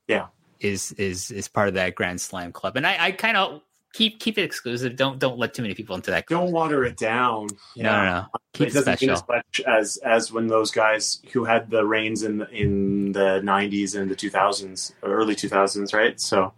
[0.09, 0.29] Yeah.
[0.61, 3.61] is is is part of that Grand Slam club, and I I kind of
[3.93, 4.97] keep keep it exclusive.
[4.97, 6.27] Don't don't let too many people into that.
[6.27, 7.49] don't water it down.
[7.77, 8.27] No, no, no.
[8.55, 9.17] Keep it doesn't mean special.
[9.17, 13.41] as much as as when those guys who had the reigns in the, in the
[13.43, 16.53] 90s and the 2000s early 2000s right so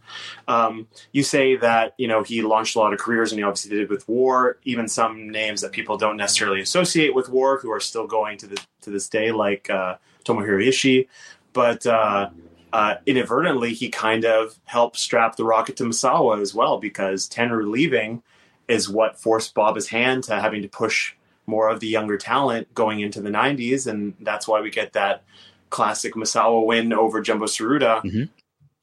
[0.49, 3.71] um, you say that you know he launched a lot of careers and he obviously
[3.71, 7.71] did it with war even some names that people don't necessarily associate with war who
[7.71, 11.07] are still going to this to this day like uh, Tomohiro Ishii
[11.53, 12.31] but uh,
[12.75, 17.71] uh, inadvertently he kind of helped strap the rocket to Misawa as well because Tenryu
[17.71, 18.23] leaving
[18.67, 21.15] is what forced Baba's hand to having to push
[21.47, 25.23] more of the younger talent going into the 90s and that's why we get that
[25.71, 28.29] classic Misawa win over Jumbo Tsuruta Mhm.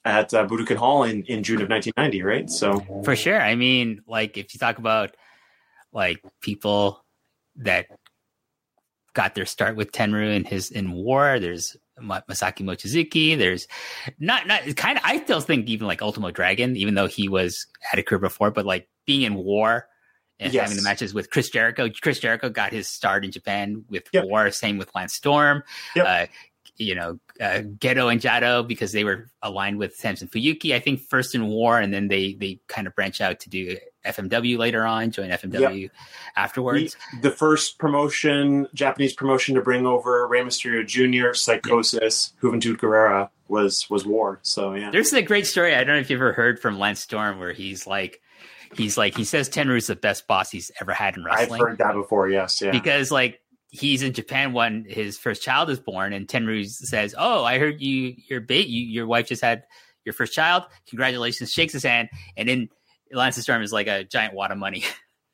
[0.06, 3.42] at uh, Budokan Hall in, in June of 1990 right so For sure.
[3.42, 5.16] I mean, like if you talk about
[5.92, 7.04] like people
[7.58, 7.88] that
[9.14, 13.38] got their start with Tenryu in his in war, there's Masaki Mochizuki.
[13.38, 13.68] There's
[14.20, 15.04] not not kind of.
[15.06, 18.52] I still think even like Ultimo Dragon, even though he was had a career before,
[18.52, 19.88] but like being in war
[20.40, 20.64] and Yes.
[20.64, 21.90] having the matches with Chris Jericho.
[22.02, 24.26] Chris Jericho got his start in Japan with Yep.
[24.26, 24.50] war.
[24.52, 25.64] Same with Lance Storm.
[25.96, 26.06] Yep.
[26.08, 26.26] Uh,
[26.78, 30.74] you know, uh, Gedo and Jado because they were aligned with Samson Fuyuki.
[30.74, 33.78] I think first in war, and then they they kind of branch out to do
[34.06, 35.90] FMW later on, joined FMW
[36.36, 36.96] afterwards.
[37.16, 43.30] The, the first promotion, Japanese promotion to bring over Rey Mysterio Jr., Psicosis, Juventud Guerrera
[43.48, 44.40] was was War.
[44.42, 45.76] So yeah, There's a great story.
[45.76, 48.22] I don't know if you've ever heard from Lance Storm where he's like,
[48.76, 51.62] he's like, he says Tenryu's the best boss he's ever had in wrestling.
[51.62, 52.30] I've heard that before.
[52.30, 52.72] Yes, yeah.
[52.72, 57.44] because like he's in Japan when his first child is born, and Tenryu says, "Oh,
[57.44, 59.64] I heard you, your bait, you, your wife just had
[60.06, 60.64] your first child.
[60.90, 62.70] Congratulations!" Shakes his hand, and then
[63.14, 64.84] Lance Storm is like a giant wad of money.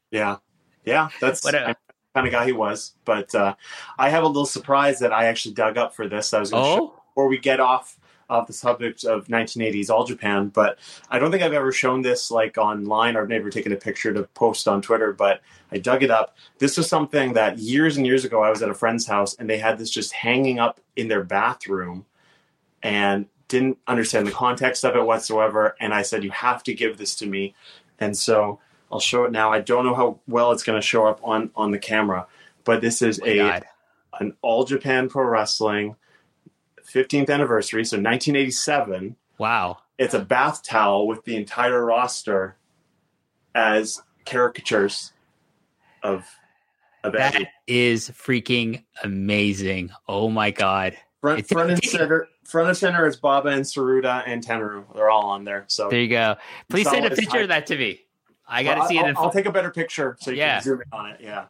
[0.10, 0.38] Yeah,
[0.86, 2.94] yeah, that's What a- the kind of guy he was.
[3.04, 3.56] But uh,
[4.00, 6.34] I have a little surprise that I actually dug up for this.
[6.34, 8.00] I was going to show oh, before we get off
[8.30, 12.32] off the subject of 1980s All Japan, but I don't think I've ever shown this
[12.32, 15.12] like online or I've never taken a picture to post on Twitter.
[15.12, 16.38] But I dug it up.
[16.58, 19.50] This was something that years and years ago I was at a friend's house and
[19.50, 22.06] they had this just hanging up in their bathroom,
[22.82, 25.76] and didn't understand the context of it whatsoever.
[25.80, 27.56] And I said, "You have to give this to me,"
[28.00, 28.60] and so.
[28.90, 29.52] I'll show it now.
[29.52, 32.26] I don't know how well it's going to show up on on the camera,
[32.64, 33.66] but this is oh my a God.
[34.22, 35.98] an All Japan Pro Wrestling
[36.86, 39.18] 15th anniversary, so 1987.
[39.38, 42.56] wow, It's a bath towel with the entire roster
[43.54, 45.12] as caricatures
[46.02, 46.26] of
[47.04, 47.50] of that Eddie.
[47.68, 49.92] is freaking amazing.
[50.08, 54.46] Oh my God, Front, front and center, front and center is Baba and Tsuruta and
[54.46, 54.86] Tenryu.
[54.96, 55.66] They're all on there.
[55.68, 56.36] So there you go.
[56.70, 58.02] Please send a picture of that to me.
[58.48, 59.02] I got to Well, see it.
[59.04, 60.56] I'll, In, I'll take a better picture so you Yeah.
[60.56, 61.20] can zoom in on it.
[61.22, 61.46] Yeah,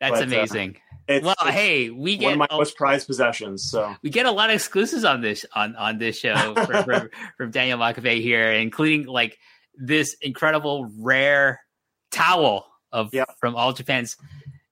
[0.00, 0.78] that's but, uh, amazing.
[1.06, 3.62] it's, well, it's hey, we get one of my a- most prized possessions.
[3.70, 7.10] So we get a lot of exclusives on this on on this show from, from,
[7.36, 9.38] from Daniel Makabe here, including like
[9.76, 11.60] this incredible rare
[12.10, 13.28] towel of Yep.
[13.38, 14.16] from All Japan's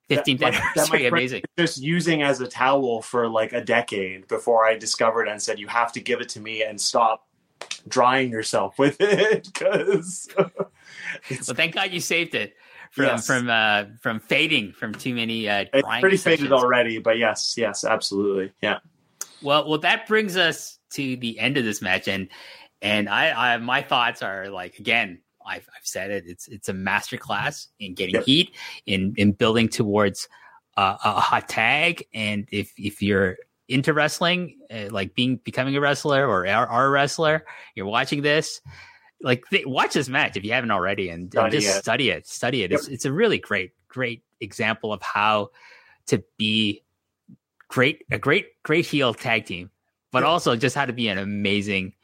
[0.08, 1.42] 15th That- that- that Amazing.
[1.58, 5.66] just using as a towel for like a decade before I discovered and said, "You
[5.68, 7.26] have to give it to me and stop
[7.88, 12.54] drying yourself with it because Well, thank God you saved it
[12.90, 13.26] from Yes.
[13.26, 17.84] from uh, from fading from too many uh, it's pretty faded already." But yes, yes,
[17.84, 18.78] absolutely, yeah.
[19.42, 22.28] Well, well, that brings us to the end of this match, and
[22.82, 26.24] and I, I my thoughts are like again, I've, I've said it.
[26.26, 28.24] It's it's a masterclass in getting Yep.
[28.24, 28.54] heat,
[28.86, 30.28] in in building towards
[30.76, 33.36] uh, a hot tag, and if if you're
[33.68, 37.44] into wrestling, uh, like being becoming a wrestler or are, are a wrestler,
[37.74, 38.60] you're watching this.
[39.20, 41.82] Like th- watch this match if you haven't already, and, and just it.
[41.82, 42.26] study it.
[42.28, 42.70] Study it.
[42.70, 42.78] Yep.
[42.80, 45.50] It's it's a really great great example of how
[46.06, 46.84] to be
[47.66, 49.70] great a great great heel tag team,
[50.12, 50.28] but Yeah.
[50.28, 51.94] also just how to be an amazing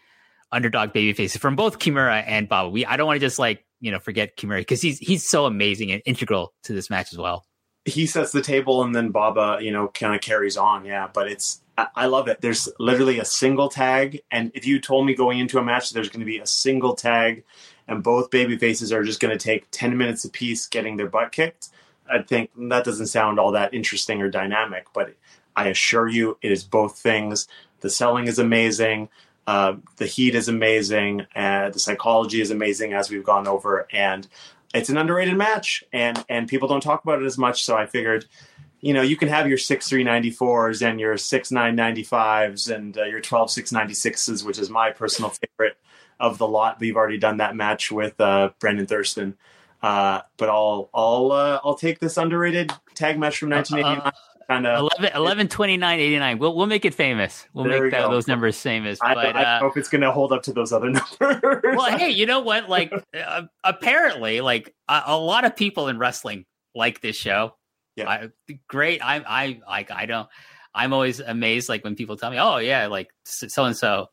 [0.54, 2.68] underdog babyface from both Kimura and Baba.
[2.68, 5.46] We I don't want to just like you know forget Kimura because he's he's so
[5.46, 7.44] amazing and integral to this match as well.
[7.84, 10.86] He sets the table and then Baba, you know, kind of carries on.
[10.86, 12.40] Yeah, but it's I, I love it.
[12.40, 16.08] There's literally a single tag, and if you told me going into a match there's
[16.08, 17.44] going to be a single tag,
[17.86, 21.32] and both baby faces are just going to take ten minutes apiece getting their butt
[21.32, 21.68] kicked,
[22.10, 24.86] I think that doesn't sound all that interesting or dynamic.
[24.94, 25.14] But
[25.56, 27.48] I assure you, it is both things.
[27.80, 29.08] The selling is amazing.
[29.46, 31.26] Uh, the heat is amazing.
[31.34, 34.26] Uh, the psychology is amazing, as we've gone over, and
[34.74, 37.64] it's an underrated match, and and people don't talk about it as much.
[37.64, 38.26] So I figured,
[38.80, 42.02] you know, you can have your six three ninety fours and your six nine ninety
[42.02, 45.76] fives and uh, your twelve six ninety sixes, which is my personal favorite
[46.18, 46.80] of the lot.
[46.80, 49.36] We've already done that match with uh, Brendan Thurston.
[49.82, 54.12] Uh, but I'll I'll uh, I'll take this underrated tag match from 1989.
[54.48, 57.46] Kind of 11, 11 29 89 we'll, we'll make it famous.
[57.52, 60.12] We'll There make that, those numbers famous I, but I uh, don't it's going to
[60.12, 60.90] hold up to those other
[61.20, 61.62] numbers.
[61.76, 62.68] well hey you know what?
[62.74, 67.54] Like uh, apparently like a, a lot of people in wrestling like this show.
[67.94, 68.08] Yeah.
[68.08, 68.28] I,
[68.66, 69.00] great.
[69.04, 70.28] I i like i don't
[70.74, 74.08] i'm always amazed like when people tell me oh yeah like so and so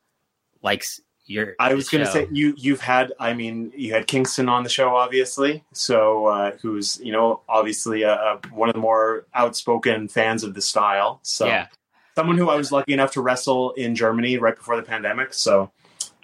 [0.61, 4.49] likes your I was going to say you you've had I mean you had Kingston
[4.49, 5.63] on the show obviously.
[5.73, 10.53] So uh, who's you know obviously a, a, one of the more outspoken fans of
[10.53, 11.19] the style.
[11.23, 11.67] So yeah.
[12.15, 15.33] someone who I was lucky enough to wrestle in Germany right before the pandemic.
[15.33, 15.71] So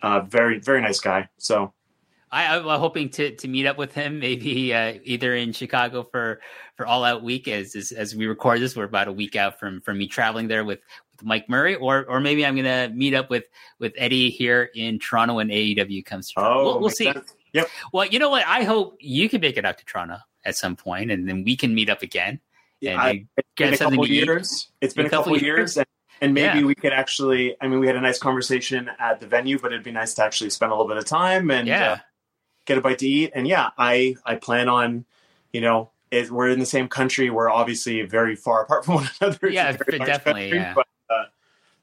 [0.01, 1.29] uh, very very nice guy.
[1.37, 1.73] So
[2.31, 6.41] I, I'm hoping to to meet up with him maybe uh, either in Chicago for
[6.75, 8.75] for All Out Week as, as as we record this.
[8.75, 10.79] We're about a week out from from me traveling there with
[11.23, 13.45] Mike Murray, or or maybe I'm gonna meet up with
[13.80, 16.27] with Eddie here in Toronto when AEW comes.
[16.30, 16.60] To Toronto.
[16.60, 17.06] oh we'll, we'll see.
[17.11, 17.34] sense.
[17.53, 18.44] yep Well, you know what?
[18.48, 21.56] I hope you can make it out to Toronto at some point, and then we
[21.56, 22.39] can meet up again
[22.84, 25.88] and I- it's been get a couple years it's been A couple, couple years, and,
[26.22, 26.65] and maybe Yeah.
[26.65, 29.84] we could actually I mean we had a nice conversation at the venue but it'd
[29.84, 31.91] be nice to actually spend a little bit of time and Yeah.
[31.94, 31.98] uh,
[32.65, 33.31] get a bite to eat.
[33.34, 35.06] And yeah, I I plan on,
[35.53, 37.30] you know, it, we're in the same country.
[37.30, 39.49] We're obviously very far apart from one another.
[39.49, 40.73] Yeah, definitely, country, yeah.
[40.76, 40.85] But,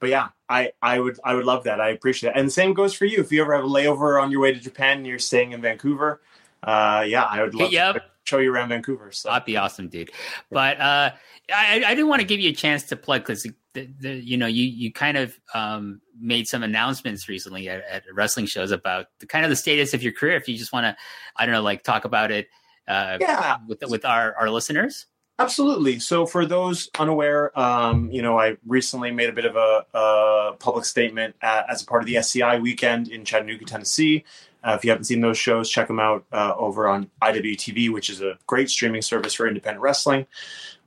[0.00, 1.80] but yeah, I I would I would love that.
[1.80, 2.36] I appreciate it.
[2.36, 3.20] And the same goes for you.
[3.20, 5.62] If you ever have a layover on your way to Japan and you're staying in
[5.62, 6.20] Vancouver.
[6.62, 7.94] uh, yeah, I would love yep.
[7.94, 9.12] to show you around Vancouver.
[9.12, 10.10] So that'd be awesome, dude.
[10.50, 11.12] But uh,
[11.52, 14.36] I, I didn't want to give you a chance to plug because the, the, you
[14.36, 19.06] know you you kind of um, made some announcements recently at, at, wrestling shows about
[19.18, 20.36] the kind of the status of your career.
[20.36, 20.96] If you just want to,
[21.36, 22.48] I don't know, like talk about it,
[22.88, 25.06] uh, yeah, with with our our listeners.
[25.38, 25.98] Absolutely.
[25.98, 30.52] So, for those unaware, um, you know, I recently made a bit of a, a
[30.60, 34.24] public statement at, as a part of the SCI weekend in Chattanooga, Tennessee.
[34.62, 38.10] Uh, if you haven't seen those shows, check them out uh, over on IWTV, which
[38.10, 40.26] is a great streaming service for independent wrestling.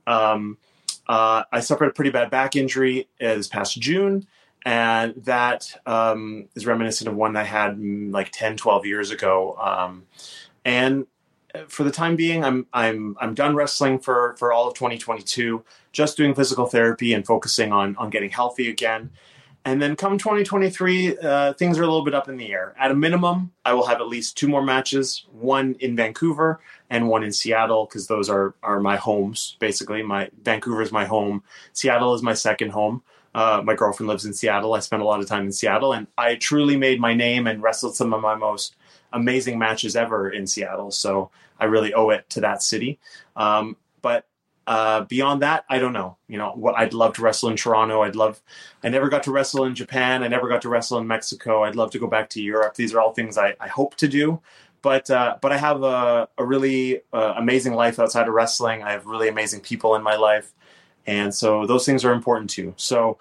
[0.07, 0.57] Um,
[1.07, 4.26] uh, I suffered a pretty bad back injury this past June,
[4.65, 9.57] and that um, is reminiscent of one I had mm, like 10, 12 years ago.
[9.61, 10.06] Um,
[10.65, 11.06] and
[11.67, 15.63] for the time being, I'm I'm I'm done wrestling for for all of 2022.
[15.91, 19.11] Just doing physical therapy and focusing on on getting healthy again.
[19.65, 22.73] And then come 2023, uh, things are a little bit up in the air.
[22.79, 27.09] At a minimum, I will have at least two more matches: one in Vancouver and
[27.09, 29.57] one in Seattle, because those are are my homes.
[29.59, 31.43] Basically, my Vancouver is my home.
[31.73, 33.03] Seattle is my second home.
[33.35, 34.73] Uh, my girlfriend lives in Seattle.
[34.73, 37.61] I spent a lot of time in Seattle, and I truly made my name and
[37.61, 38.75] wrestled some of my most
[39.13, 40.91] amazing matches ever in Seattle.
[40.91, 41.29] So
[41.59, 42.99] I really owe it to that city.
[43.35, 44.25] Um, but
[44.67, 46.17] uh, beyond that, I don't know.
[46.27, 48.01] You know, I'd love to wrestle in Toronto.
[48.01, 48.41] I'd love.
[48.84, 50.23] I never got to wrestle in Japan.
[50.23, 51.63] I never got to wrestle in Mexico.
[51.63, 52.75] I'd love to go back to Europe.
[52.75, 54.41] These are all things I, I hope to do.
[54.81, 58.84] But uh, but I have a, a really uh, amazing life outside of wrestling.
[58.84, 60.53] I have really amazing people in my life,
[61.05, 62.73] and so those things are important too.
[62.77, 63.17] So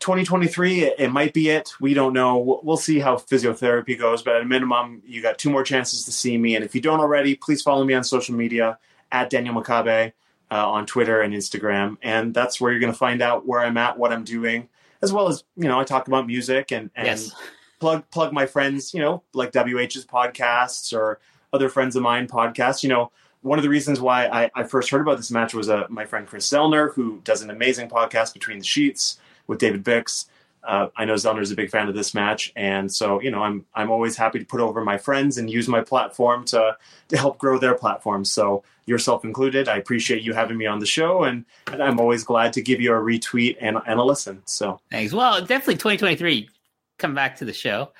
[0.00, 1.72] 2023, it, might be it.
[1.80, 2.60] We don't know.
[2.62, 6.12] We'll, see how physiotherapy goes, but at a minimum, you got two more chances to
[6.12, 6.54] see me.
[6.54, 8.78] And if you don't already, please follow me on social media
[9.10, 10.12] at Daniel Makabe
[10.50, 11.96] uh, on Twitter and Instagram.
[12.00, 14.68] And that's where you're going to find out where I'm at, what I'm doing,
[15.02, 17.34] as well as, you know, I talk about music and, and yes.
[17.80, 21.18] plug, plug my friends, you know, like WH's podcasts or
[21.52, 22.84] other friends of mine podcasts.
[22.84, 23.10] You know,
[23.42, 26.04] one of the reasons why I, I first heard about this match was uh, my
[26.04, 29.18] friend Chris Zellner, who does an amazing podcast between the sheets
[29.48, 30.26] with David Bix.
[30.62, 33.42] Uh, I know Zellner is a big fan of this match, and so you know
[33.42, 36.76] I'm I'm always happy to put over my friends and use my platform to
[37.08, 38.30] to help grow their platforms.
[38.30, 42.24] So yourself included, I appreciate you having me on the show, and, and I'm always
[42.24, 44.42] glad to give you a retweet and and a listen.
[44.46, 45.12] So thanks.
[45.12, 46.50] Well, definitely 2023.
[46.98, 47.92] Come back to the show.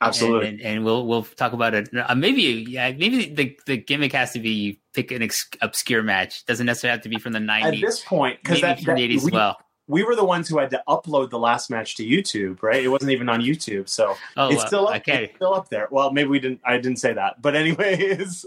[0.00, 1.90] Absolutely, and, and, and, we'll we'll talk about it.
[1.94, 6.02] Uh, maybe yeah, maybe the the gimmick has to be you pick an ex- obscure
[6.02, 6.44] match.
[6.46, 7.62] Doesn't necessarily have to be from the 90s.
[7.62, 10.48] At this point, because that, from the 80s we, as well we were the ones
[10.48, 12.82] who had to upload the last match to YouTube, right?
[12.82, 15.24] It wasn't even on YouTube, so oh, it's still up, okay.
[15.24, 15.88] it's still up there.
[15.90, 16.60] Well, maybe we didn't.
[16.64, 18.46] I didn't say that, but anyways,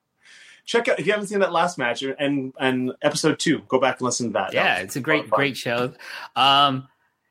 [0.66, 4.00] check out if you haven't seen that last match and and episode two, go back
[4.00, 4.52] and listen to that.
[4.52, 5.94] Yeah, that it's a great great show.
[6.34, 6.88] Um,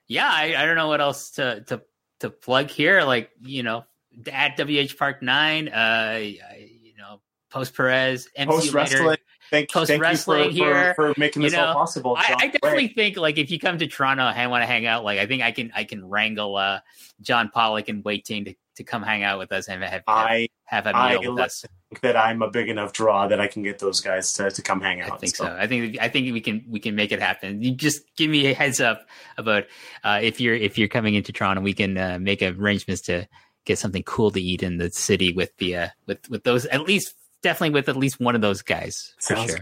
[0.07, 1.81] yeah, I, I don't know what else to to
[2.19, 3.03] to plug here.
[3.03, 3.85] Like you know,
[4.31, 9.17] at WH Park Nine, uh, you know, post Perez, MC post wrestling
[9.51, 12.15] thank, post thank wrestling you for, here for, for, making this you know, all possible.
[12.17, 15.03] I, I, definitely think like if you come to Toronto and want to hang out,
[15.03, 16.79] like I think I can I can wrangle uh,
[17.21, 20.03] John Pollock and Wai Ting to, to come hang out with us and have have,
[20.07, 21.65] I, have a meal I with us.
[21.89, 24.61] Think That I'm a big enough draw that I can get those guys to, to
[24.61, 25.13] come hang out.
[25.13, 25.45] I think so.
[25.45, 25.57] so.
[25.57, 27.61] I think I think we can we can make it happen.
[27.61, 29.05] You just give me a heads up
[29.37, 29.65] about
[30.03, 33.27] uh, if you're if you're coming into Toronto, we can uh, make arrangements to
[33.65, 36.81] get something cool to eat in the city with the uh, with with those at
[36.81, 37.15] least
[37.45, 39.59] definitely with at least one of those guys for Sounds sure.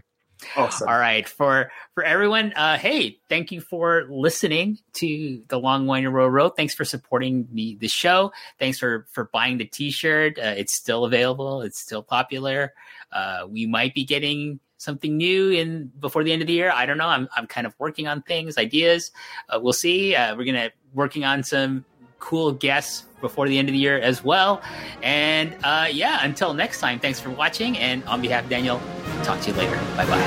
[0.55, 0.87] Awesome.
[0.87, 6.11] All right, for for everyone, uh, hey, thank you for listening to the Long Winding
[6.11, 6.29] Road.
[6.29, 6.51] Road.
[6.57, 8.31] Thanks for supporting the the show.
[8.57, 10.39] Thanks for for buying the T-shirt.
[10.39, 11.61] Uh, it's still available.
[11.61, 12.73] It's still popular.
[13.11, 16.71] Uh, we might be getting something new in before the end of the year.
[16.71, 17.07] I don't know.
[17.07, 19.11] I'm I'm kind of working on things, ideas.
[19.49, 20.15] Uh, we'll see.
[20.15, 21.85] Uh, we're gonna working on some
[22.23, 24.61] cool guests before the end of the year as well.
[25.01, 27.77] And uh, yeah, until next time, thanks for watching.
[27.77, 28.81] And on behalf of Daniel,
[29.23, 29.75] talk to you later.
[29.97, 30.19] Bye bye.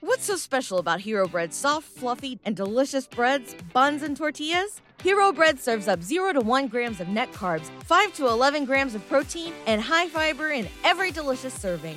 [0.00, 4.80] What's so special about Hero Bread's soft, fluffy, and delicious breads, buns, and tortillas?
[5.02, 8.94] Hero Bread serves up 0 to 1 grams of net carbs, 5 to 11 grams
[8.96, 11.96] of protein, and high fiber in every delicious serving.